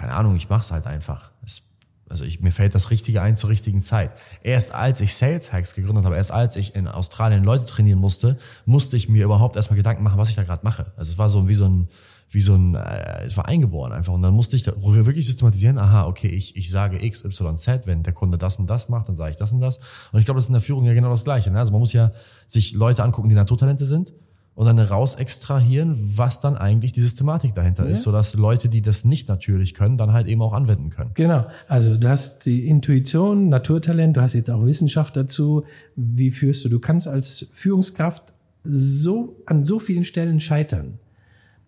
Keine 0.00 0.14
Ahnung, 0.14 0.34
ich 0.34 0.48
mach's 0.48 0.72
halt 0.72 0.86
einfach. 0.86 1.30
Es, 1.44 1.60
also 2.08 2.24
ich, 2.24 2.40
mir 2.40 2.52
fällt 2.52 2.74
das 2.74 2.90
Richtige 2.90 3.20
ein 3.20 3.36
zur 3.36 3.50
richtigen 3.50 3.82
Zeit. 3.82 4.12
Erst 4.42 4.72
als 4.72 5.02
ich 5.02 5.14
Sales 5.14 5.52
Hacks 5.52 5.74
gegründet 5.74 6.06
habe, 6.06 6.16
erst 6.16 6.32
als 6.32 6.56
ich 6.56 6.74
in 6.74 6.88
Australien 6.88 7.44
Leute 7.44 7.66
trainieren 7.66 7.98
musste, 7.98 8.38
musste 8.64 8.96
ich 8.96 9.10
mir 9.10 9.26
überhaupt 9.26 9.56
erstmal 9.56 9.76
Gedanken 9.76 10.02
machen, 10.02 10.16
was 10.16 10.30
ich 10.30 10.36
da 10.36 10.42
gerade 10.42 10.64
mache. 10.64 10.86
Also 10.96 11.12
es 11.12 11.18
war 11.18 11.28
so 11.28 11.50
wie 11.50 11.54
so 11.54 11.66
ein, 11.66 11.88
wie 12.30 12.40
so 12.40 12.54
ein, 12.54 12.76
äh, 12.76 13.26
es 13.26 13.36
war 13.36 13.46
eingeboren 13.46 13.92
einfach. 13.92 14.14
Und 14.14 14.22
dann 14.22 14.32
musste 14.32 14.56
ich 14.56 14.62
da 14.62 14.72
wirklich 14.74 15.26
systematisieren, 15.26 15.76
aha, 15.76 16.06
okay, 16.06 16.28
ich, 16.28 16.56
ich 16.56 16.70
sage 16.70 17.04
X, 17.04 17.22
Y, 17.22 17.58
Z, 17.58 17.86
wenn 17.86 18.02
der 18.02 18.14
Kunde 18.14 18.38
das 18.38 18.58
und 18.58 18.68
das 18.68 18.88
macht, 18.88 19.06
dann 19.08 19.16
sage 19.16 19.32
ich 19.32 19.36
das 19.36 19.52
und 19.52 19.60
das. 19.60 19.76
Und 20.12 20.18
ich 20.18 20.24
glaube, 20.24 20.38
das 20.38 20.44
ist 20.44 20.48
in 20.48 20.54
der 20.54 20.62
Führung 20.62 20.84
ja 20.84 20.94
genau 20.94 21.10
das 21.10 21.24
Gleiche. 21.24 21.50
Ne? 21.50 21.58
Also 21.58 21.72
man 21.72 21.80
muss 21.80 21.92
ja 21.92 22.10
sich 22.46 22.72
Leute 22.72 23.04
angucken, 23.04 23.28
die 23.28 23.34
Naturtalente 23.34 23.84
sind 23.84 24.14
und 24.60 24.66
dann 24.66 24.78
raus 24.78 25.14
extrahieren, 25.14 25.96
was 26.18 26.42
dann 26.42 26.54
eigentlich 26.54 26.92
die 26.92 27.00
Systematik 27.00 27.54
dahinter 27.54 27.86
ja. 27.86 27.92
ist, 27.92 28.02
sodass 28.02 28.34
Leute, 28.34 28.68
die 28.68 28.82
das 28.82 29.06
nicht 29.06 29.26
natürlich 29.26 29.72
können, 29.72 29.96
dann 29.96 30.12
halt 30.12 30.26
eben 30.26 30.42
auch 30.42 30.52
anwenden 30.52 30.90
können. 30.90 31.12
Genau. 31.14 31.46
Also 31.66 31.96
du 31.96 32.06
hast 32.06 32.44
die 32.44 32.68
Intuition, 32.68 33.48
Naturtalent, 33.48 34.18
du 34.18 34.20
hast 34.20 34.34
jetzt 34.34 34.50
auch 34.50 34.66
Wissenschaft 34.66 35.16
dazu. 35.16 35.64
Wie 35.96 36.30
führst 36.30 36.62
du? 36.62 36.68
Du 36.68 36.78
kannst 36.78 37.08
als 37.08 37.50
Führungskraft 37.54 38.34
so 38.62 39.40
an 39.46 39.64
so 39.64 39.78
vielen 39.78 40.04
Stellen 40.04 40.40
scheitern. 40.40 40.98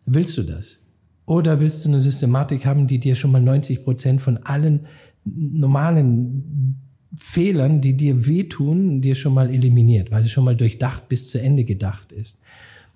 Willst 0.04 0.36
du 0.36 0.42
das? 0.42 0.88
Oder 1.24 1.60
willst 1.60 1.86
du 1.86 1.88
eine 1.88 2.02
Systematik 2.02 2.66
haben, 2.66 2.88
die 2.88 2.98
dir 2.98 3.14
schon 3.14 3.32
mal 3.32 3.40
90 3.40 3.84
Prozent 3.84 4.20
von 4.20 4.36
allen 4.36 4.80
normalen 5.24 6.76
Fehlern, 7.16 7.80
die 7.80 7.96
dir 7.96 8.26
wehtun, 8.26 9.00
dir 9.00 9.14
schon 9.14 9.32
mal 9.32 9.48
eliminiert, 9.48 10.10
weil 10.10 10.24
es 10.24 10.30
schon 10.30 10.44
mal 10.44 10.56
durchdacht 10.56 11.08
bis 11.08 11.30
zu 11.30 11.40
Ende 11.40 11.64
gedacht 11.64 12.12
ist. 12.12 12.41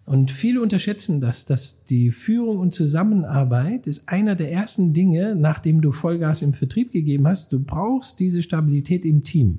Und 0.07 0.31
viele 0.31 0.63
unterschätzen 0.63 1.21
das, 1.21 1.47
dass 1.47 1.85
die 1.85 2.13
Führung 2.13 2.59
und 2.59 2.73
Zusammenarbeit 2.73 3.89
ist 3.89 4.09
einer 4.09 4.37
der 4.37 4.53
ersten 4.53 4.95
Dinge, 4.95 5.35
nachdem 5.35 5.81
du 5.81 5.91
Vollgas 5.91 6.43
im 6.43 6.55
Vertrieb 6.55 6.93
gegeben 6.93 7.27
hast. 7.27 7.53
Du 7.53 7.59
brauchst 7.59 8.21
diese 8.21 8.41
Stabilität 8.41 9.05
im 9.05 9.25
Team. 9.25 9.59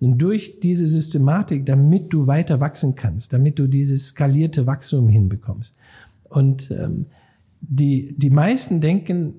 Und 0.00 0.18
durch 0.18 0.60
diese 0.60 0.86
Systematik, 0.86 1.64
damit 1.64 2.12
du 2.12 2.26
weiter 2.26 2.60
wachsen 2.60 2.94
kannst, 2.94 3.32
damit 3.32 3.58
du 3.58 3.66
dieses 3.66 4.08
skalierte 4.08 4.66
Wachstum 4.66 5.08
hinbekommst. 5.08 5.74
Und 6.28 6.70
ähm, 6.70 7.06
die, 7.62 8.14
die 8.18 8.28
meisten 8.28 8.82
denken, 8.82 9.32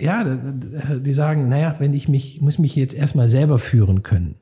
ja, 0.00 0.24
die 0.24 1.12
sagen, 1.12 1.50
naja, 1.50 1.76
wenn 1.78 1.92
ich 1.92 2.08
mich, 2.08 2.40
muss 2.40 2.58
mich 2.58 2.74
jetzt 2.74 2.94
erstmal 2.94 3.28
selber 3.28 3.58
führen 3.58 4.02
können. 4.02 4.36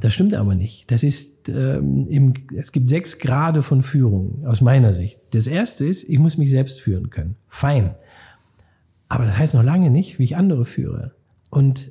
Das 0.00 0.12
stimmt 0.12 0.34
aber 0.34 0.54
nicht. 0.54 0.90
Das 0.90 1.02
ist, 1.02 1.48
ähm, 1.48 2.06
im, 2.08 2.34
es 2.54 2.72
gibt 2.72 2.88
sechs 2.88 3.18
Grade 3.18 3.62
von 3.62 3.82
Führung 3.82 4.44
aus 4.46 4.60
meiner 4.60 4.92
Sicht. 4.92 5.18
Das 5.30 5.46
erste 5.46 5.86
ist, 5.86 6.08
ich 6.08 6.18
muss 6.18 6.36
mich 6.36 6.50
selbst 6.50 6.80
führen 6.80 7.08
können. 7.08 7.36
Fein. 7.48 7.94
Aber 9.08 9.24
das 9.24 9.38
heißt 9.38 9.54
noch 9.54 9.62
lange 9.62 9.90
nicht, 9.90 10.18
wie 10.18 10.24
ich 10.24 10.36
andere 10.36 10.66
führe. 10.66 11.12
Und 11.50 11.88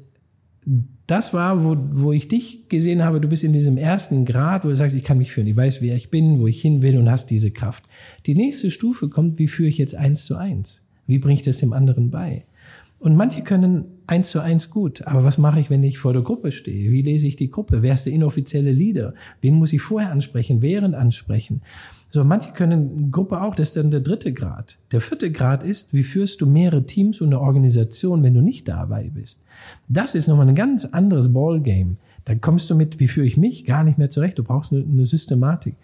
das 1.08 1.34
war, 1.34 1.64
wo, 1.64 1.78
wo 1.94 2.12
ich 2.12 2.28
dich 2.28 2.68
gesehen 2.70 3.04
habe, 3.04 3.22
du 3.22 3.28
bist 3.28 3.44
in 3.44 3.54
diesem 3.54 3.78
ersten 3.78 4.26
Grad, 4.26 4.64
wo 4.66 4.70
du 4.70 4.76
sagst, 4.76 4.96
ich 4.96 5.04
kann 5.04 5.18
mich 5.18 5.32
führen, 5.32 5.48
ich 5.48 5.56
weiß, 5.56 5.82
wer 5.82 5.96
ich 5.96 6.10
bin, 6.10 6.40
wo 6.40 6.48
ich 6.48 6.62
hin 6.62 6.82
will 6.82 6.98
und 6.98 7.10
hast 7.10 7.30
diese 7.30 7.52
Kraft. 7.52 7.84
Die 8.26 8.36
nächste 8.36 8.72
Stufe 8.72 9.10
kommt, 9.10 9.40
wie 9.40 9.48
führe 9.48 9.70
ich 9.70 9.78
jetzt 9.78 9.96
eins 9.96 10.26
zu 10.26 10.36
eins? 10.36 10.88
Wie 11.08 11.20
bringe 11.20 11.36
ich 11.36 11.44
das 11.44 11.60
dem 11.60 11.74
anderen 11.74 12.10
bei? 12.10 12.46
Und 13.00 13.16
manche 13.16 13.44
können 13.44 13.86
eins 14.08 14.32
zu 14.32 14.40
eins 14.40 14.70
gut, 14.70 15.06
aber 15.06 15.24
was 15.24 15.38
mache 15.38 15.60
ich, 15.60 15.70
wenn 15.70 15.84
ich 15.84 15.98
vor 15.98 16.14
der 16.14 16.22
Gruppe 16.22 16.52
stehe? 16.52 16.92
Wie 16.92 17.02
lese 17.02 17.28
ich 17.28 17.36
die 17.36 17.52
Gruppe? 17.52 17.82
Wer 17.82 17.94
ist 17.94 18.06
der 18.06 18.14
inoffizielle 18.14 18.72
Leader? 18.72 19.14
Wen 19.42 19.56
muss 19.56 19.74
ich 19.74 19.82
vorher 19.82 20.12
ansprechen, 20.12 20.62
während 20.62 20.96
ansprechen? 20.96 21.62
So, 22.12 22.24
manche 22.24 22.54
können 22.54 23.12
Gruppe 23.12 23.42
auch, 23.42 23.56
das 23.56 23.70
ist 23.70 23.78
dann 23.78 23.92
der 23.92 24.00
dritte 24.00 24.32
Grad. 24.32 24.78
Der 24.92 25.02
vierte 25.02 25.32
Grad 25.32 25.64
ist, 25.64 25.94
wie 25.94 26.04
führst 26.04 26.40
du 26.40 26.46
mehrere 26.46 26.86
Teams 26.86 27.20
und 27.20 27.28
eine 27.28 27.42
Organisation, 27.42 28.24
wenn 28.24 28.34
du 28.34 28.42
nicht 28.42 28.68
dabei 28.68 29.12
bist? 29.14 29.44
Das 29.90 30.16
ist 30.16 30.28
nochmal 30.28 30.48
ein 30.48 30.56
ganz 30.56 30.86
anderes 30.86 31.34
Ballgame. 31.34 31.98
Da 32.24 32.34
kommst 32.36 32.70
du 32.70 32.76
mit, 32.76 33.00
wie 33.00 33.08
führe 33.08 33.28
ich 33.28 33.38
mich, 33.38 33.66
gar 33.66 33.84
nicht 33.84 33.98
mehr 33.98 34.10
zurecht. 34.10 34.40
Du 34.40 34.44
brauchst 34.44 34.72
eine, 34.72 34.84
eine 34.84 35.06
Systematik. 35.06 35.76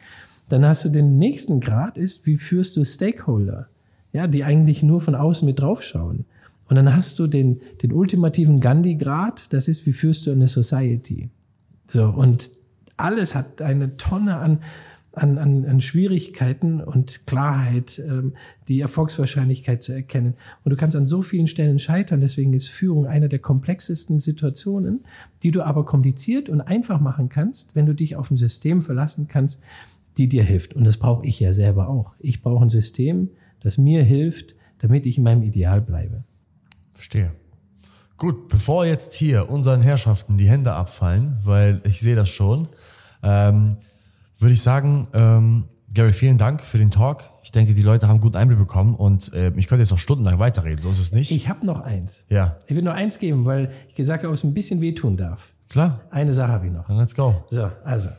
Dann 0.49 0.65
hast 0.65 0.85
du 0.85 0.89
den 0.89 1.17
nächsten 1.17 1.59
Grad 1.59 1.97
ist, 1.97 2.25
wie 2.25 2.37
führst 2.37 2.77
du 2.77 2.83
Stakeholder? 2.85 3.67
Ja, 4.13 4.27
die 4.27 4.43
eigentlich 4.43 4.83
nur 4.83 5.01
von 5.01 5.15
außen 5.15 5.45
mit 5.45 5.59
draufschauen. 5.59 6.25
Und 6.71 6.77
dann 6.77 6.95
hast 6.95 7.19
du 7.19 7.27
den, 7.27 7.59
den 7.83 7.91
ultimativen 7.91 8.61
Gandhi-Grad, 8.61 9.51
das 9.51 9.67
ist, 9.67 9.85
wie 9.85 9.91
führst 9.91 10.25
du 10.25 10.31
eine 10.31 10.47
Society? 10.47 11.29
So, 11.85 12.05
und 12.05 12.49
alles 12.95 13.35
hat 13.35 13.61
eine 13.61 13.97
Tonne 13.97 14.37
an, 14.37 14.63
an, 15.11 15.37
an, 15.37 15.65
an 15.65 15.81
Schwierigkeiten 15.81 16.79
und 16.79 17.27
Klarheit, 17.27 17.99
ähm, 17.99 18.35
die 18.69 18.79
Erfolgswahrscheinlichkeit 18.79 19.83
zu 19.83 19.91
erkennen. 19.91 20.35
Und 20.63 20.69
du 20.69 20.77
kannst 20.77 20.95
an 20.95 21.05
so 21.05 21.21
vielen 21.21 21.47
Stellen 21.47 21.77
scheitern. 21.77 22.21
Deswegen 22.21 22.53
ist 22.53 22.69
Führung 22.69 23.05
eine 23.05 23.27
der 23.27 23.39
komplexesten 23.39 24.21
Situationen, 24.21 25.01
die 25.43 25.51
du 25.51 25.63
aber 25.63 25.83
kompliziert 25.85 26.47
und 26.47 26.61
einfach 26.61 27.01
machen 27.01 27.27
kannst, 27.27 27.75
wenn 27.75 27.85
du 27.85 27.93
dich 27.93 28.15
auf 28.15 28.31
ein 28.31 28.37
System 28.37 28.81
verlassen 28.81 29.27
kannst, 29.27 29.61
die 30.17 30.29
dir 30.29 30.45
hilft. 30.45 30.73
Und 30.73 30.85
das 30.85 30.95
brauche 30.95 31.25
ich 31.25 31.37
ja 31.37 31.51
selber 31.51 31.89
auch. 31.89 32.13
Ich 32.19 32.41
brauche 32.41 32.63
ein 32.63 32.69
System, 32.69 33.27
das 33.59 33.77
mir 33.77 34.05
hilft, 34.05 34.55
damit 34.77 35.05
ich 35.05 35.17
in 35.17 35.25
meinem 35.25 35.43
Ideal 35.43 35.81
bleibe. 35.81 36.23
Verstehe. 37.01 37.31
Gut, 38.15 38.47
bevor 38.47 38.85
jetzt 38.85 39.13
hier 39.13 39.49
unseren 39.49 39.81
Herrschaften 39.81 40.37
die 40.37 40.47
Hände 40.47 40.73
abfallen, 40.73 41.39
weil 41.43 41.81
ich 41.83 41.99
sehe 41.99 42.15
das 42.15 42.29
schon, 42.29 42.67
ähm, 43.23 43.77
würde 44.37 44.53
ich 44.53 44.61
sagen, 44.61 45.07
ähm, 45.13 45.63
Gary, 45.91 46.13
vielen 46.13 46.37
Dank 46.37 46.61
für 46.61 46.77
den 46.77 46.91
Talk. 46.91 47.31
Ich 47.41 47.49
denke, 47.49 47.73
die 47.73 47.81
Leute 47.81 48.07
haben 48.07 48.21
guten 48.21 48.37
Einblick 48.37 48.59
bekommen 48.59 48.93
und 48.93 49.33
äh, 49.33 49.51
ich 49.55 49.65
könnte 49.65 49.81
jetzt 49.81 49.89
noch 49.89 49.97
stundenlang 49.97 50.37
weiterreden, 50.37 50.77
so 50.77 50.91
ist 50.91 50.99
es 50.99 51.11
nicht. 51.11 51.31
Ich 51.31 51.49
habe 51.49 51.65
noch 51.65 51.81
eins. 51.81 52.23
Ja. 52.29 52.57
Ich 52.67 52.75
will 52.75 52.83
nur 52.83 52.93
eins 52.93 53.17
geben, 53.17 53.45
weil 53.45 53.71
ich 53.89 53.95
gesagt 53.95 54.21
habe, 54.21 54.29
ob 54.29 54.35
es 54.35 54.43
ein 54.43 54.53
bisschen 54.53 54.79
wehtun 54.79 55.17
darf. 55.17 55.53
Klar. 55.69 56.01
Eine 56.11 56.33
Sache 56.33 56.51
habe 56.51 56.67
ich 56.67 56.71
noch. 56.71 56.87
Dann 56.87 56.97
let's 56.97 57.15
go. 57.15 57.43
So, 57.49 57.71
also. 57.83 58.09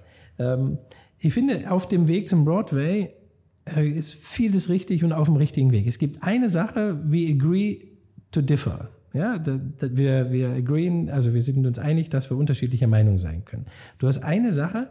Ähm, 0.40 0.78
ich 1.20 1.32
finde, 1.32 1.70
auf 1.70 1.86
dem 1.86 2.08
Weg 2.08 2.28
zum 2.28 2.44
Broadway 2.44 3.14
äh, 3.64 3.88
ist 3.88 4.12
vieles 4.14 4.68
richtig 4.68 5.04
und 5.04 5.12
auf 5.12 5.28
dem 5.28 5.36
richtigen 5.36 5.70
Weg. 5.70 5.86
Es 5.86 6.00
gibt 6.00 6.24
eine 6.24 6.48
Sache, 6.48 7.00
we 7.04 7.28
agree 7.32 7.91
to 8.32 8.40
differ. 8.40 8.88
Ja, 9.14 9.38
da, 9.38 9.60
da, 9.78 9.94
wir, 9.94 10.32
wir 10.32 10.50
agreeen, 10.50 11.10
also 11.10 11.34
wir 11.34 11.42
sind 11.42 11.66
uns 11.66 11.78
einig, 11.78 12.08
dass 12.08 12.30
wir 12.30 12.36
unterschiedlicher 12.36 12.86
Meinung 12.86 13.18
sein 13.18 13.44
können. 13.44 13.66
Du 13.98 14.06
hast 14.06 14.18
eine 14.18 14.52
Sache, 14.52 14.88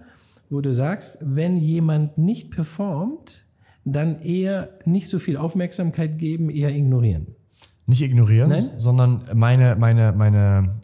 wo 0.49 0.61
du 0.61 0.73
sagst, 0.73 1.17
wenn 1.21 1.57
jemand 1.57 2.17
nicht 2.17 2.51
performt, 2.51 3.43
dann 3.83 4.21
eher 4.21 4.69
nicht 4.85 5.09
so 5.09 5.17
viel 5.17 5.37
Aufmerksamkeit 5.37 6.19
geben, 6.19 6.49
eher 6.49 6.69
ignorieren. 6.69 7.35
Nicht 7.87 8.01
ignorieren, 8.01 8.49
Nein? 8.49 8.69
sondern 8.77 9.23
meine, 9.33 9.75
meine, 9.75 10.11
meine, 10.11 10.81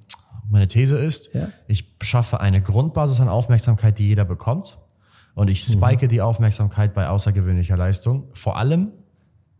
meine 0.49 0.67
These 0.67 0.97
ist, 0.97 1.33
ja? 1.35 1.49
ich 1.67 1.95
schaffe 2.01 2.39
eine 2.39 2.61
Grundbasis 2.61 3.21
an 3.21 3.29
Aufmerksamkeit, 3.29 3.99
die 3.99 4.07
jeder 4.07 4.25
bekommt. 4.25 4.79
Und 5.35 5.49
ich 5.49 5.61
spike 5.61 6.05
mhm. 6.05 6.09
die 6.09 6.21
Aufmerksamkeit 6.21 6.95
bei 6.95 7.09
außergewöhnlicher 7.09 7.77
Leistung. 7.77 8.23
Vor 8.33 8.57
allem, 8.57 8.91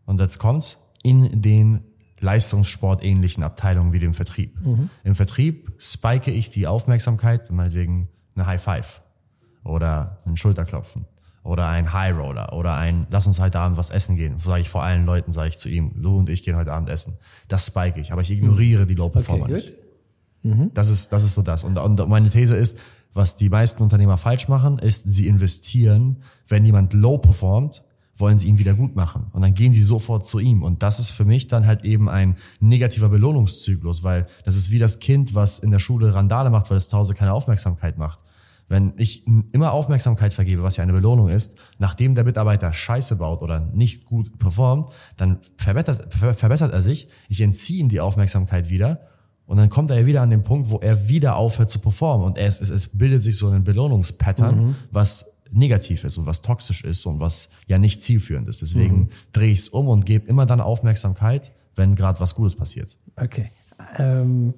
und 0.06 0.20
jetzt 0.20 0.40
kommt's, 0.40 0.82
in 1.04 1.40
den 1.40 1.84
leistungssportähnlichen 2.20 3.42
Abteilungen 3.42 3.92
wie 3.92 3.98
dem 3.98 4.14
Vertrieb. 4.14 4.58
Mhm. 4.64 4.90
Im 5.04 5.14
Vertrieb 5.14 5.72
spike 5.78 6.30
ich 6.30 6.50
die 6.50 6.66
Aufmerksamkeit, 6.66 7.50
meinetwegen 7.50 8.08
eine 8.34 8.46
High 8.46 8.62
Five 8.62 9.02
oder 9.64 10.18
ein 10.26 10.36
Schulterklopfen 10.36 11.06
oder 11.42 11.68
ein 11.68 11.92
High 11.92 12.16
Roller 12.16 12.52
oder 12.52 12.74
ein 12.76 13.06
Lass 13.10 13.26
uns 13.26 13.40
heute 13.40 13.58
Abend 13.58 13.78
was 13.78 13.90
essen 13.90 14.16
gehen. 14.16 14.38
Sage 14.38 14.60
ich 14.60 14.68
vor 14.68 14.82
allen 14.82 15.06
Leuten, 15.06 15.32
sage 15.32 15.48
ich 15.48 15.58
zu 15.58 15.68
ihm, 15.68 15.92
du 16.02 16.18
und 16.18 16.28
ich 16.28 16.42
gehen 16.42 16.56
heute 16.56 16.72
Abend 16.72 16.88
essen. 16.88 17.16
Das 17.48 17.66
spike 17.66 18.00
ich, 18.00 18.12
aber 18.12 18.22
ich 18.22 18.30
ignoriere 18.30 18.86
die 18.86 18.94
Low 18.94 19.08
Performer 19.08 19.44
okay, 19.44 19.52
nicht. 19.54 19.74
Mhm. 20.42 20.70
Das 20.74 20.88
ist 20.88 21.12
das 21.12 21.24
ist 21.24 21.34
so 21.34 21.42
das. 21.42 21.64
Und, 21.64 21.78
und 21.78 22.08
meine 22.08 22.28
These 22.28 22.56
ist, 22.56 22.78
was 23.14 23.36
die 23.36 23.48
meisten 23.48 23.82
Unternehmer 23.82 24.18
falsch 24.18 24.48
machen, 24.48 24.78
ist, 24.78 25.10
sie 25.10 25.26
investieren, 25.26 26.18
wenn 26.46 26.64
jemand 26.64 26.92
low 26.92 27.18
performt, 27.18 27.82
wollen 28.18 28.36
sie 28.38 28.48
ihn 28.48 28.58
wieder 28.58 28.74
gut 28.74 28.96
machen. 28.96 29.26
Und 29.32 29.42
dann 29.42 29.54
gehen 29.54 29.72
sie 29.72 29.82
sofort 29.82 30.26
zu 30.26 30.38
ihm. 30.38 30.62
Und 30.62 30.82
das 30.82 30.98
ist 30.98 31.10
für 31.10 31.24
mich 31.24 31.46
dann 31.46 31.66
halt 31.66 31.84
eben 31.84 32.08
ein 32.08 32.36
negativer 32.60 33.08
Belohnungszyklus, 33.08 34.02
weil 34.02 34.26
das 34.44 34.56
ist 34.56 34.70
wie 34.70 34.78
das 34.78 34.98
Kind, 34.98 35.34
was 35.34 35.58
in 35.58 35.70
der 35.70 35.78
Schule 35.78 36.12
Randale 36.12 36.50
macht, 36.50 36.70
weil 36.70 36.76
es 36.76 36.88
zu 36.88 36.96
Hause 36.96 37.14
keine 37.14 37.32
Aufmerksamkeit 37.32 37.96
macht. 37.96 38.20
Wenn 38.68 38.92
ich 38.98 39.26
immer 39.26 39.72
Aufmerksamkeit 39.72 40.34
vergebe, 40.34 40.62
was 40.62 40.76
ja 40.76 40.82
eine 40.82 40.92
Belohnung 40.92 41.28
ist, 41.28 41.56
nachdem 41.78 42.14
der 42.14 42.24
Mitarbeiter 42.24 42.72
Scheiße 42.72 43.16
baut 43.16 43.40
oder 43.40 43.60
nicht 43.60 44.04
gut 44.04 44.38
performt, 44.38 44.90
dann 45.16 45.38
verbessert, 45.56 46.12
verbessert 46.12 46.74
er 46.74 46.82
sich. 46.82 47.08
Ich 47.30 47.40
entziehe 47.40 47.80
ihm 47.80 47.88
die 47.88 48.00
Aufmerksamkeit 48.00 48.68
wieder 48.68 49.00
und 49.46 49.56
dann 49.56 49.70
kommt 49.70 49.90
er 49.90 50.00
ja 50.00 50.04
wieder 50.04 50.20
an 50.20 50.28
den 50.28 50.42
Punkt, 50.42 50.68
wo 50.68 50.76
er 50.76 51.08
wieder 51.08 51.36
aufhört 51.36 51.70
zu 51.70 51.78
performen 51.78 52.26
und 52.26 52.36
es, 52.36 52.60
es, 52.60 52.68
es 52.68 52.88
bildet 52.88 53.22
sich 53.22 53.38
so 53.38 53.48
ein 53.48 53.64
Belohnungspattern, 53.64 54.66
mhm. 54.66 54.74
was 54.90 55.37
negativ 55.50 56.04
ist 56.04 56.18
und 56.18 56.26
was 56.26 56.42
toxisch 56.42 56.84
ist 56.84 57.06
und 57.06 57.20
was 57.20 57.50
ja 57.66 57.78
nicht 57.78 58.02
zielführend 58.02 58.48
ist. 58.48 58.62
Deswegen 58.62 58.96
mhm. 58.96 59.08
drehe 59.32 59.50
ich 59.50 59.60
es 59.60 59.68
um 59.68 59.88
und 59.88 60.06
gebe 60.06 60.26
immer 60.28 60.46
dann 60.46 60.60
Aufmerksamkeit, 60.60 61.52
wenn 61.74 61.94
gerade 61.94 62.20
was 62.20 62.34
Gutes 62.34 62.56
passiert. 62.56 62.96
Okay. 63.16 63.50
ähm, 63.96 64.54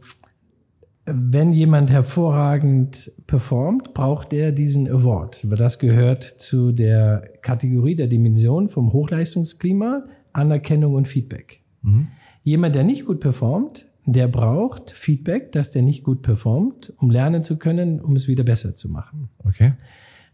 wenn 1.12 1.53
jemand 1.53 1.90
hervorragend 1.90 3.12
performt, 3.26 3.94
braucht 3.94 4.33
er 4.33 4.53
diesen 4.53 4.88
Award. 4.88 5.46
Das 5.50 5.79
gehört 5.79 6.24
zu 6.24 6.72
der 6.72 7.29
Kategorie 7.42 7.96
der 7.96 8.07
Dimension 8.07 8.68
vom 8.68 8.92
Hochleistungsklima, 8.92 10.05
Anerkennung 10.33 10.94
und 10.94 11.09
Feedback. 11.09 11.62
Mhm. 11.83 12.09
Jemand, 12.44 12.74
der 12.74 12.85
nicht 12.85 13.07
gut 13.07 13.20
performt, 13.20 13.87
der 14.07 14.29
braucht 14.29 14.90
Feedback, 14.90 15.53
dass 15.53 15.72
der 15.72 15.83
nicht 15.83 16.05
gut 16.05 16.22
performt, 16.22 16.92
um 16.98 17.11
lernen 17.11 17.42
zu 17.42 17.59
können, 17.59 18.00
um 18.00 18.16
es 18.16 18.29
wieder 18.29 18.44
besser 18.44 18.76
zu 18.76 18.90
machen. 18.90 19.29
Okay. 19.44 19.72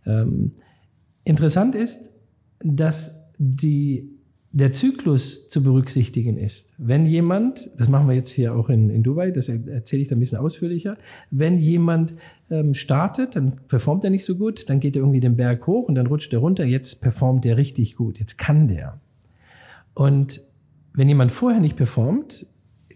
Ähm, 0.06 0.52
interessant 1.24 1.74
ist, 1.74 2.20
dass 2.62 3.32
die 3.38 4.16
der 4.56 4.72
Zyklus 4.72 5.50
zu 5.50 5.62
berücksichtigen 5.62 6.38
ist. 6.38 6.74
Wenn 6.78 7.04
jemand, 7.04 7.68
das 7.76 7.90
machen 7.90 8.08
wir 8.08 8.14
jetzt 8.14 8.30
hier 8.30 8.54
auch 8.54 8.70
in, 8.70 8.88
in 8.88 9.02
Dubai, 9.02 9.30
das 9.30 9.50
erzähle 9.50 10.00
ich 10.00 10.08
da 10.08 10.16
ein 10.16 10.20
bisschen 10.20 10.38
ausführlicher, 10.38 10.96
wenn 11.30 11.58
jemand 11.58 12.14
ähm, 12.48 12.72
startet, 12.72 13.36
dann 13.36 13.56
performt 13.68 14.02
er 14.04 14.08
nicht 14.08 14.24
so 14.24 14.36
gut, 14.36 14.70
dann 14.70 14.80
geht 14.80 14.96
er 14.96 15.00
irgendwie 15.00 15.20
den 15.20 15.36
Berg 15.36 15.66
hoch 15.66 15.88
und 15.88 15.94
dann 15.94 16.06
rutscht 16.06 16.32
er 16.32 16.38
runter, 16.38 16.64
jetzt 16.64 17.02
performt 17.02 17.44
er 17.44 17.58
richtig 17.58 17.96
gut, 17.96 18.18
jetzt 18.18 18.38
kann 18.38 18.66
der. 18.66 18.98
Und 19.92 20.40
wenn 20.94 21.08
jemand 21.10 21.32
vorher 21.32 21.60
nicht 21.60 21.76
performt, 21.76 22.46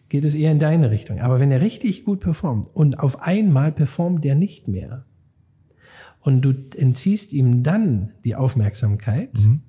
geht 0.08 0.24
es 0.24 0.34
eher 0.34 0.52
in 0.52 0.60
deine 0.60 0.90
Richtung. 0.90 1.20
Aber 1.20 1.40
wenn 1.40 1.50
er 1.50 1.60
richtig 1.60 2.06
gut 2.06 2.20
performt 2.20 2.68
und 2.72 2.98
auf 2.98 3.20
einmal 3.20 3.70
performt 3.70 4.24
der 4.24 4.34
nicht 4.34 4.66
mehr 4.66 5.04
und 6.20 6.42
du 6.42 6.54
entziehst 6.76 7.32
ihm 7.32 7.62
dann 7.62 8.12
die 8.24 8.34
Aufmerksamkeit, 8.34 9.38
mhm 9.38 9.62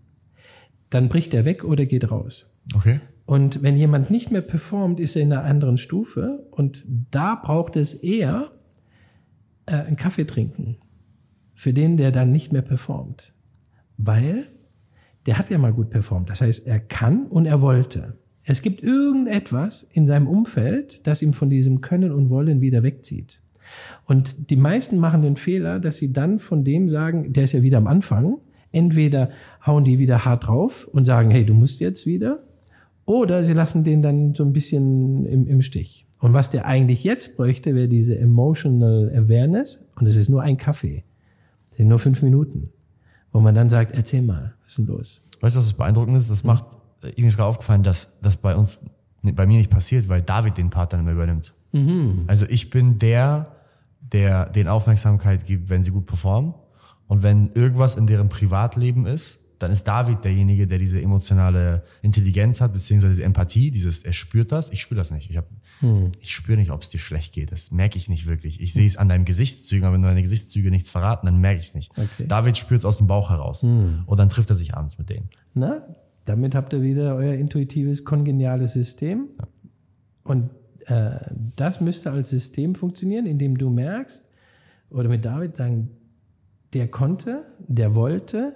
dann 0.92 1.10
bricht 1.10 1.34
er 1.34 1.46
weg 1.46 1.64
oder 1.64 1.88
geht 1.88 2.12
raus. 2.12 2.54
Okay. 2.76 3.00
Und 3.26 3.64
wenn 3.64 3.78
jemand 3.78 4.12
nicht 4.12 4.30
mehr 4.30 4.42
performt, 4.42 5.00
ist 5.00 5.16
er 5.16 5.24
in 5.24 5.34
einer 5.34 5.46
anderen 5.46 5.78
Stufe 5.78 6.46
und 6.52 6.86
da 7.10 7.36
braucht 7.36 7.76
es 7.78 7.96
eher 7.96 8.52
äh, 9.66 9.76
einen 9.76 9.96
Kaffee 9.96 10.26
trinken 10.26 10.78
für 11.56 11.74
den, 11.74 11.98
der 11.98 12.12
dann 12.12 12.32
nicht 12.32 12.52
mehr 12.52 12.62
performt. 12.62 13.34
Weil 13.98 14.48
der 15.26 15.38
hat 15.38 15.50
ja 15.50 15.58
mal 15.58 15.74
gut 15.74 15.90
performt. 15.90 16.30
Das 16.30 16.42
heißt, 16.42 16.68
er 16.68 16.80
kann 16.80 17.26
und 17.28 17.46
er 17.46 17.62
wollte. 17.62 18.18
Es 18.44 18.62
gibt 18.62 18.84
irgendetwas 18.84 19.84
in 19.84 20.08
seinem 20.08 20.28
Umfeld, 20.28 21.08
das 21.08 21.22
ihm 21.22 21.34
von 21.34 21.50
diesem 21.50 21.80
Können 21.80 22.12
und 22.12 22.30
Wollen 22.30 22.60
wieder 22.60 22.84
wegzieht. 22.84 23.41
Und 24.06 24.50
die 24.50 24.56
meisten 24.56 24.98
machen 24.98 25.22
den 25.22 25.38
Fehler, 25.38 25.80
dass 25.80 25.98
sie 25.98 26.14
dann 26.14 26.40
von 26.40 26.64
dem 26.64 26.90
sagen, 26.90 27.34
der 27.34 27.46
ist 27.46 27.54
ja 27.54 27.62
wieder 27.62 27.78
am 27.78 27.88
Anfang, 27.88 28.38
entweder 28.72 29.30
hauen 29.66 29.84
die 29.84 30.00
wieder 30.00 30.26
hart 30.26 30.48
drauf 30.48 30.88
und 30.92 31.06
sagen, 31.06 31.32
hey, 31.32 31.46
du 31.46 31.54
musst 31.54 31.80
jetzt 31.80 32.06
wieder. 32.06 32.40
Oder 33.06 33.44
sie 33.44 33.54
lassen 33.54 33.84
den 33.84 34.02
dann 34.02 34.36
so 34.36 34.44
ein 34.44 34.54
bisschen 34.54 35.26
im, 35.26 35.48
im 35.48 35.62
Stich. 35.62 36.06
Und 36.20 36.34
was 36.34 36.52
der 36.52 36.66
eigentlich 36.66 37.04
jetzt 37.04 37.36
bräuchte, 37.36 37.74
wäre 37.76 37.88
diese 37.88 38.18
Emotional 38.18 39.12
Awareness. 39.16 39.92
Und 39.96 40.06
es 40.08 40.16
ist 40.16 40.30
nur 40.30 40.42
ein 40.42 40.58
Kaffee. 40.58 41.04
Das 41.70 41.78
sind 41.78 41.88
nur 41.88 42.00
fünf 42.00 42.22
Minuten. 42.22 42.70
Wo 43.32 43.40
man 43.40 43.56
dann 43.56 43.70
sagt, 43.70 43.94
erzähl 43.94 44.22
mal, 44.22 44.54
was 44.64 44.74
ist 44.74 44.78
denn 44.78 44.88
los? 44.88 45.22
Weißt 45.42 45.56
du, 45.56 45.60
was 45.60 45.66
das 45.66 45.74
beeindruckend 45.74 46.16
ist? 46.16 46.30
Das 46.30 46.44
macht, 46.44 46.66
ihm 47.16 47.26
ist 47.26 47.38
gerade 47.38 47.50
aufgefallen, 47.50 47.82
dass 47.82 48.20
das 48.22 48.38
bei 48.38 48.56
uns, 48.56 48.86
bei 49.24 49.48
mir 49.48 49.58
nicht 49.58 49.72
passiert, 49.72 50.10
weil 50.10 50.22
David 50.22 50.58
den 50.58 50.70
Part 50.70 50.94
dann 50.94 51.00
immer 51.00 51.14
übernimmt. 51.14 51.54
Mhm. 51.72 52.26
Also 52.28 52.46
ich 52.48 52.70
bin 52.70 53.00
der, 53.00 53.48
der 54.02 54.50
den 54.50 54.68
Aufmerksamkeit 54.68 55.46
gibt, 55.46 55.70
wenn 55.70 55.84
sie 55.84 55.92
gut 55.92 56.06
performen. 56.06 56.54
Und 57.08 57.24
wenn 57.24 57.52
irgendwas 57.54 57.96
in 57.96 58.08
deren 58.08 58.30
Privatleben 58.30 59.06
ist, 59.06 59.40
dann 59.62 59.72
ist 59.72 59.84
David 59.84 60.24
derjenige, 60.24 60.66
der 60.66 60.80
diese 60.80 61.02
emotionale 61.02 61.84
Intelligenz 62.02 62.62
hat, 62.62 62.74
beziehungsweise 62.74 63.14
diese 63.14 63.24
Empathie, 63.24 63.70
dieses, 63.70 64.00
er 64.00 64.14
spürt 64.14 64.52
das, 64.52 64.72
ich 64.72 64.82
spüre 64.82 65.00
das 65.00 65.12
nicht. 65.12 65.30
Ich, 65.30 65.38
hab, 65.38 65.46
hm. 65.82 66.10
ich 66.20 66.34
spüre 66.34 66.58
nicht, 66.58 66.72
ob 66.72 66.82
es 66.82 66.90
dir 66.90 67.00
schlecht 67.00 67.34
geht. 67.34 67.52
Das 67.52 67.72
merke 67.72 67.98
ich 67.98 68.10
nicht 68.10 68.26
wirklich. 68.26 68.60
Ich 68.60 68.74
sehe 68.74 68.86
es 68.86 68.98
an 68.98 69.08
deinen 69.08 69.26
Gesichtszügen, 69.26 69.86
aber 69.86 69.96
wenn 69.96 70.02
deine 70.02 70.22
Gesichtszüge 70.22 70.72
nichts 70.72 70.90
verraten, 70.90 71.28
dann 71.28 71.38
merke 71.40 71.60
ich 71.60 71.68
es 71.68 71.76
nicht. 71.76 71.92
Okay. 71.92 72.26
David 72.28 72.58
spürt 72.58 72.80
es 72.80 72.86
aus 72.86 72.98
dem 72.98 73.08
Bauch 73.08 73.30
heraus. 73.30 73.62
Hm. 73.62 74.04
Und 74.06 74.20
dann 74.20 74.30
trifft 74.30 74.50
er 74.50 74.56
sich 74.56 74.74
abends 74.74 74.98
mit 74.98 75.10
denen. 75.10 75.30
Na, 75.54 75.86
damit 76.26 76.56
habt 76.56 76.74
ihr 76.74 76.82
wieder 76.82 77.16
euer 77.16 77.34
intuitives, 77.34 78.04
kongeniales 78.04 78.74
System. 78.74 79.30
Ja. 79.38 79.48
Und 80.24 80.50
das 81.56 81.82
müsste 81.82 82.12
als 82.12 82.30
System 82.30 82.76
funktionieren, 82.76 83.26
indem 83.26 83.58
du 83.58 83.70
merkst, 83.70 84.32
oder 84.90 85.10
mit 85.10 85.24
David 85.24 85.56
sagen, 85.56 85.90
der 86.74 86.90
konnte, 86.90 87.46
der 87.60 87.96
wollte, 87.96 88.54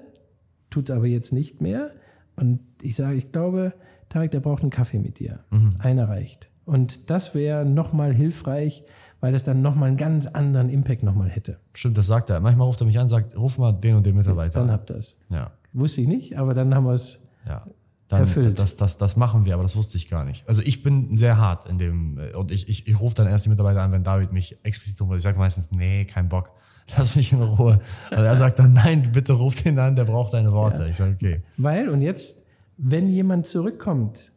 tut 0.70 0.90
es 0.90 0.96
aber 0.96 1.06
jetzt 1.06 1.32
nicht 1.32 1.62
mehr. 1.62 1.92
Und 2.36 2.60
ich 2.82 2.96
sage, 2.96 3.16
ich 3.16 3.32
glaube, 3.32 3.74
Tarek, 4.10 4.32
der 4.32 4.40
braucht 4.42 4.62
einen 4.62 4.72
Kaffee 4.72 5.00
mit 5.00 5.20
dir. 5.20 5.40
Mhm. 5.52 5.76
Einer 5.80 6.10
reicht. 6.10 6.50
Und 6.66 7.10
das 7.10 7.36
wäre 7.36 7.66
nochmal 7.66 8.14
hilfreich, 8.14 8.84
weil 9.22 9.32
das 9.32 9.44
dann 9.44 9.62
nochmal 9.62 9.90
einen 9.90 9.98
ganz 9.98 10.28
anderen 10.28 10.70
Impact 10.70 11.04
nochmal 11.04 11.30
hätte. 11.30 11.58
Stimmt, 11.74 11.98
das 11.98 12.08
sagt 12.08 12.30
er. 12.30 12.40
Manchmal 12.40 12.68
ruft 12.68 12.82
er 12.82 12.88
mich 12.88 13.00
an, 13.00 13.08
sagt, 13.08 13.38
ruf 13.38 13.58
mal 13.58 13.72
den 13.72 13.96
und 13.96 14.06
den 14.06 14.16
Mitarbeiter 14.16 14.60
Dann 14.60 14.72
habt 14.72 14.90
ihr 14.90 14.98
es. 14.98 15.22
Ja. 15.30 15.52
Wusste 15.74 16.02
ich 16.02 16.08
nicht, 16.08 16.38
aber 16.38 16.54
dann 16.54 16.74
haben 16.76 16.86
wir 16.86 16.94
es 16.94 17.20
ja. 17.48 17.66
Dann, 18.08 18.22
erfüllt. 18.22 18.60
Das, 18.60 18.76
das, 18.76 18.98
das 18.98 19.16
machen 19.16 19.46
wir, 19.46 19.56
aber 19.56 19.64
das 19.64 19.76
wusste 19.76 19.98
ich 19.98 20.10
gar 20.10 20.26
nicht. 20.26 20.48
Also 20.48 20.62
ich 20.62 20.84
bin 20.84 21.16
sehr 21.16 21.38
hart 21.38 21.66
in 21.68 21.80
dem, 21.80 22.20
und 22.38 22.52
ich, 22.52 22.70
ich, 22.70 22.88
ich 22.88 23.00
rufe 23.00 23.16
dann 23.16 23.28
erst 23.28 23.46
die 23.46 23.50
Mitarbeiter 23.50 23.82
an, 23.82 23.92
wenn 23.92 24.04
David 24.04 24.32
mich 24.32 24.58
explizit 24.64 25.02
ruft. 25.02 25.18
Ich 25.18 25.24
sage 25.24 25.40
meistens, 25.40 25.72
nee, 25.72 26.06
kein 26.06 26.30
Bock 26.30 26.52
lass 26.98 27.16
mich 27.16 27.34
in 27.34 27.42
Ruhe. 27.42 27.80
Und 28.12 28.18
er 28.18 28.38
sagt 28.38 28.60
dann, 28.60 28.74
nein, 28.74 29.12
bitte 29.12 29.34
ruf 29.34 29.62
den 29.62 29.80
an, 29.80 29.96
der 29.96 30.06
braucht 30.06 30.34
deine 30.34 30.52
Worte. 30.52 30.84
Ja. 30.84 30.90
Ich 30.90 30.98
sage, 30.98 31.14
okay. 31.14 31.42
Weil, 31.58 31.90
und 31.90 32.02
jetzt, 32.02 32.48
wenn 32.78 33.08
jemand 33.10 33.48
zurückkommt, 33.48 34.32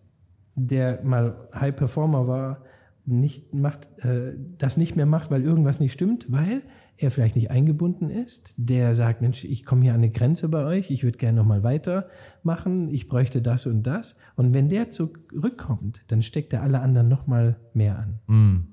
der 0.54 1.02
mal 1.04 1.48
High 1.54 1.76
Performer 1.76 2.26
war, 2.26 2.62
nicht 3.04 3.54
macht, 3.54 3.88
äh, 4.04 4.34
das 4.58 4.76
nicht 4.76 4.96
mehr 4.96 5.06
macht, 5.06 5.30
weil 5.30 5.42
irgendwas 5.42 5.80
nicht 5.80 5.92
stimmt, 5.92 6.26
weil 6.30 6.62
er 6.98 7.10
vielleicht 7.10 7.36
nicht 7.36 7.50
eingebunden 7.50 8.10
ist, 8.10 8.52
der 8.56 8.94
sagt, 8.94 9.22
Mensch, 9.22 9.44
ich 9.44 9.64
komme 9.64 9.82
hier 9.82 9.92
an 9.92 9.98
eine 9.98 10.10
Grenze 10.10 10.48
bei 10.48 10.64
euch, 10.64 10.90
ich 10.90 11.04
würde 11.04 11.16
gerne 11.16 11.38
nochmal 11.38 11.62
weitermachen, 11.62 12.92
ich 12.92 13.08
bräuchte 13.08 13.40
das 13.40 13.66
und 13.66 13.84
das. 13.84 14.16
Und 14.34 14.52
wenn 14.52 14.68
der 14.68 14.90
zurückkommt, 14.90 16.00
dann 16.08 16.22
steckt 16.22 16.52
er 16.52 16.62
alle 16.62 16.80
anderen 16.80 17.08
nochmal 17.08 17.56
mehr 17.72 17.98
an. 17.98 18.18
Mm, 18.26 18.68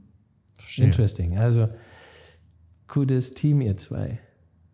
Interesting. 0.77 1.37
Also 1.37 1.69
gutes 2.87 3.35
Team, 3.35 3.61
ihr 3.61 3.77
zwei. 3.77 4.19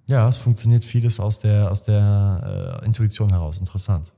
Ja, 0.09 0.27
es 0.27 0.37
funktioniert 0.37 0.85
vieles 0.85 1.19
aus 1.19 1.39
der, 1.39 1.71
aus 1.71 1.83
der 1.83 2.79
äh, 2.81 2.85
Intuition 2.85 3.29
heraus. 3.29 3.59
Interessant. 3.59 4.13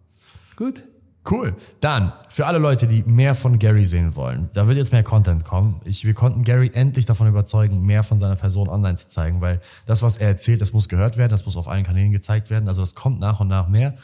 Gut. 0.55 0.83
Cool. 1.29 1.55
Dann, 1.79 2.11
für 2.27 2.47
alle 2.47 2.57
Leute, 2.57 2.85
die 2.85 3.03
mehr 3.03 3.33
von 3.33 3.57
Gary 3.57 3.85
sehen 3.85 4.15
wollen, 4.17 4.49
da 4.53 4.67
wird 4.67 4.77
jetzt 4.77 4.91
mehr 4.91 5.03
Content 5.03 5.45
kommen. 5.45 5.79
Ich, 5.85 6.05
wir 6.05 6.13
konnten 6.13 6.43
Gary 6.43 6.69
endlich 6.73 7.05
davon 7.05 7.27
überzeugen, 7.27 7.81
mehr 7.81 8.03
von 8.03 8.19
seiner 8.19 8.35
Person 8.35 8.67
online 8.67 8.95
zu 8.95 9.07
zeigen, 9.07 9.39
weil 9.39 9.61
das, 9.85 10.03
was 10.03 10.17
er 10.17 10.27
erzählt, 10.27 10.61
das 10.61 10.73
muss 10.73 10.89
gehört 10.89 11.17
werden, 11.17 11.31
das 11.31 11.45
muss 11.45 11.55
auf 11.55 11.69
allen 11.69 11.83
Kanälen 11.83 12.11
gezeigt 12.11 12.49
werden. 12.49 12.67
Also 12.67 12.81
das 12.81 12.93
kommt 12.93 13.21
nach 13.21 13.39
und 13.39 13.47
nach 13.47 13.69
mehr. 13.69 13.95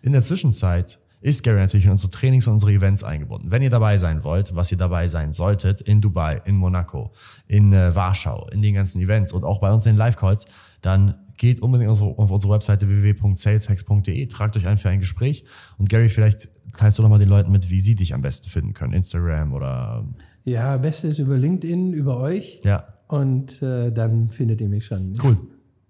In 0.00 0.12
der 0.12 0.22
Zwischenzeit 0.22 0.98
ist 1.20 1.42
Gary 1.42 1.60
natürlich 1.60 1.86
in 1.86 1.92
unsere 1.92 2.10
Trainings 2.10 2.46
und 2.46 2.54
unsere 2.54 2.72
Events 2.72 3.04
eingebunden. 3.04 3.50
Wenn 3.50 3.60
ihr 3.60 3.70
dabei 3.70 3.98
sein 3.98 4.22
wollt, 4.24 4.54
was 4.54 4.70
ihr 4.70 4.78
dabei 4.78 5.08
sein 5.08 5.32
solltet, 5.32 5.80
in 5.80 6.00
Dubai, 6.00 6.40
in 6.44 6.56
Monaco, 6.56 7.10
in 7.48 7.72
äh, 7.72 7.94
Warschau, 7.94 8.48
in 8.52 8.62
den 8.62 8.74
ganzen 8.74 9.00
Events 9.00 9.32
und 9.32 9.44
auch 9.44 9.58
bei 9.58 9.72
uns 9.72 9.84
in 9.86 9.92
den 9.92 9.98
Live-Calls, 9.98 10.46
dann 10.86 11.16
geht 11.36 11.60
unbedingt 11.60 11.90
auf 11.90 12.30
unsere 12.30 12.54
Webseite 12.54 12.88
www.saleshacks.de, 12.88 14.26
tragt 14.28 14.56
euch 14.56 14.66
ein 14.66 14.78
für 14.78 14.88
ein 14.88 15.00
Gespräch 15.00 15.44
und 15.78 15.90
Gary, 15.90 16.08
vielleicht 16.08 16.48
teilst 16.76 16.98
du 16.98 17.02
noch 17.02 17.10
mal 17.10 17.18
den 17.18 17.28
Leuten 17.28 17.50
mit, 17.50 17.70
wie 17.70 17.80
sie 17.80 17.96
dich 17.96 18.14
am 18.14 18.22
besten 18.22 18.48
finden 18.48 18.72
können, 18.72 18.92
Instagram 18.92 19.52
oder... 19.52 20.06
Ja, 20.44 20.76
beste 20.76 21.08
ist 21.08 21.18
über 21.18 21.36
LinkedIn, 21.36 21.92
über 21.92 22.18
euch. 22.18 22.60
Ja. 22.64 22.86
Und 23.08 23.60
äh, 23.62 23.90
dann 23.90 24.30
findet 24.30 24.60
ihr 24.60 24.68
mich 24.68 24.86
schon. 24.86 25.14
Cool. 25.20 25.36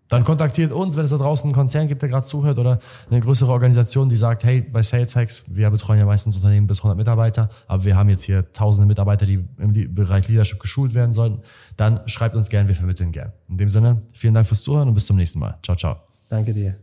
Dann 0.08 0.24
kontaktiert 0.24 0.72
uns, 0.72 0.96
wenn 0.96 1.04
es 1.04 1.10
da 1.10 1.16
draußen 1.16 1.48
einen 1.48 1.54
Konzern 1.54 1.88
gibt, 1.88 2.02
der 2.02 2.08
gerade 2.08 2.24
zuhört 2.24 2.58
oder 2.58 2.78
eine 3.10 3.20
größere 3.20 3.50
Organisation, 3.50 4.08
die 4.08 4.16
sagt, 4.16 4.44
hey, 4.44 4.60
bei 4.60 4.82
Sales 4.82 5.16
Hacks, 5.16 5.44
wir 5.48 5.70
betreuen 5.70 5.98
ja 5.98 6.06
meistens 6.06 6.36
Unternehmen 6.36 6.66
bis 6.66 6.78
100 6.78 6.96
Mitarbeiter, 6.96 7.48
aber 7.66 7.84
wir 7.84 7.96
haben 7.96 8.08
jetzt 8.08 8.24
hier 8.24 8.52
tausende 8.52 8.86
Mitarbeiter, 8.86 9.26
die 9.26 9.44
im 9.58 9.94
Bereich 9.94 10.28
Leadership 10.28 10.60
geschult 10.60 10.94
werden 10.94 11.12
sollten, 11.12 11.40
dann 11.76 12.00
schreibt 12.06 12.36
uns 12.36 12.48
gern, 12.48 12.68
wir 12.68 12.74
vermitteln 12.74 13.12
gern. 13.12 13.32
In 13.48 13.58
dem 13.58 13.68
Sinne, 13.68 14.02
vielen 14.14 14.34
Dank 14.34 14.46
fürs 14.46 14.62
Zuhören 14.62 14.88
und 14.88 14.94
bis 14.94 15.06
zum 15.06 15.16
nächsten 15.16 15.38
Mal. 15.38 15.58
Ciao, 15.62 15.76
ciao. 15.76 15.96
Danke 16.28 16.52
dir. 16.52 16.76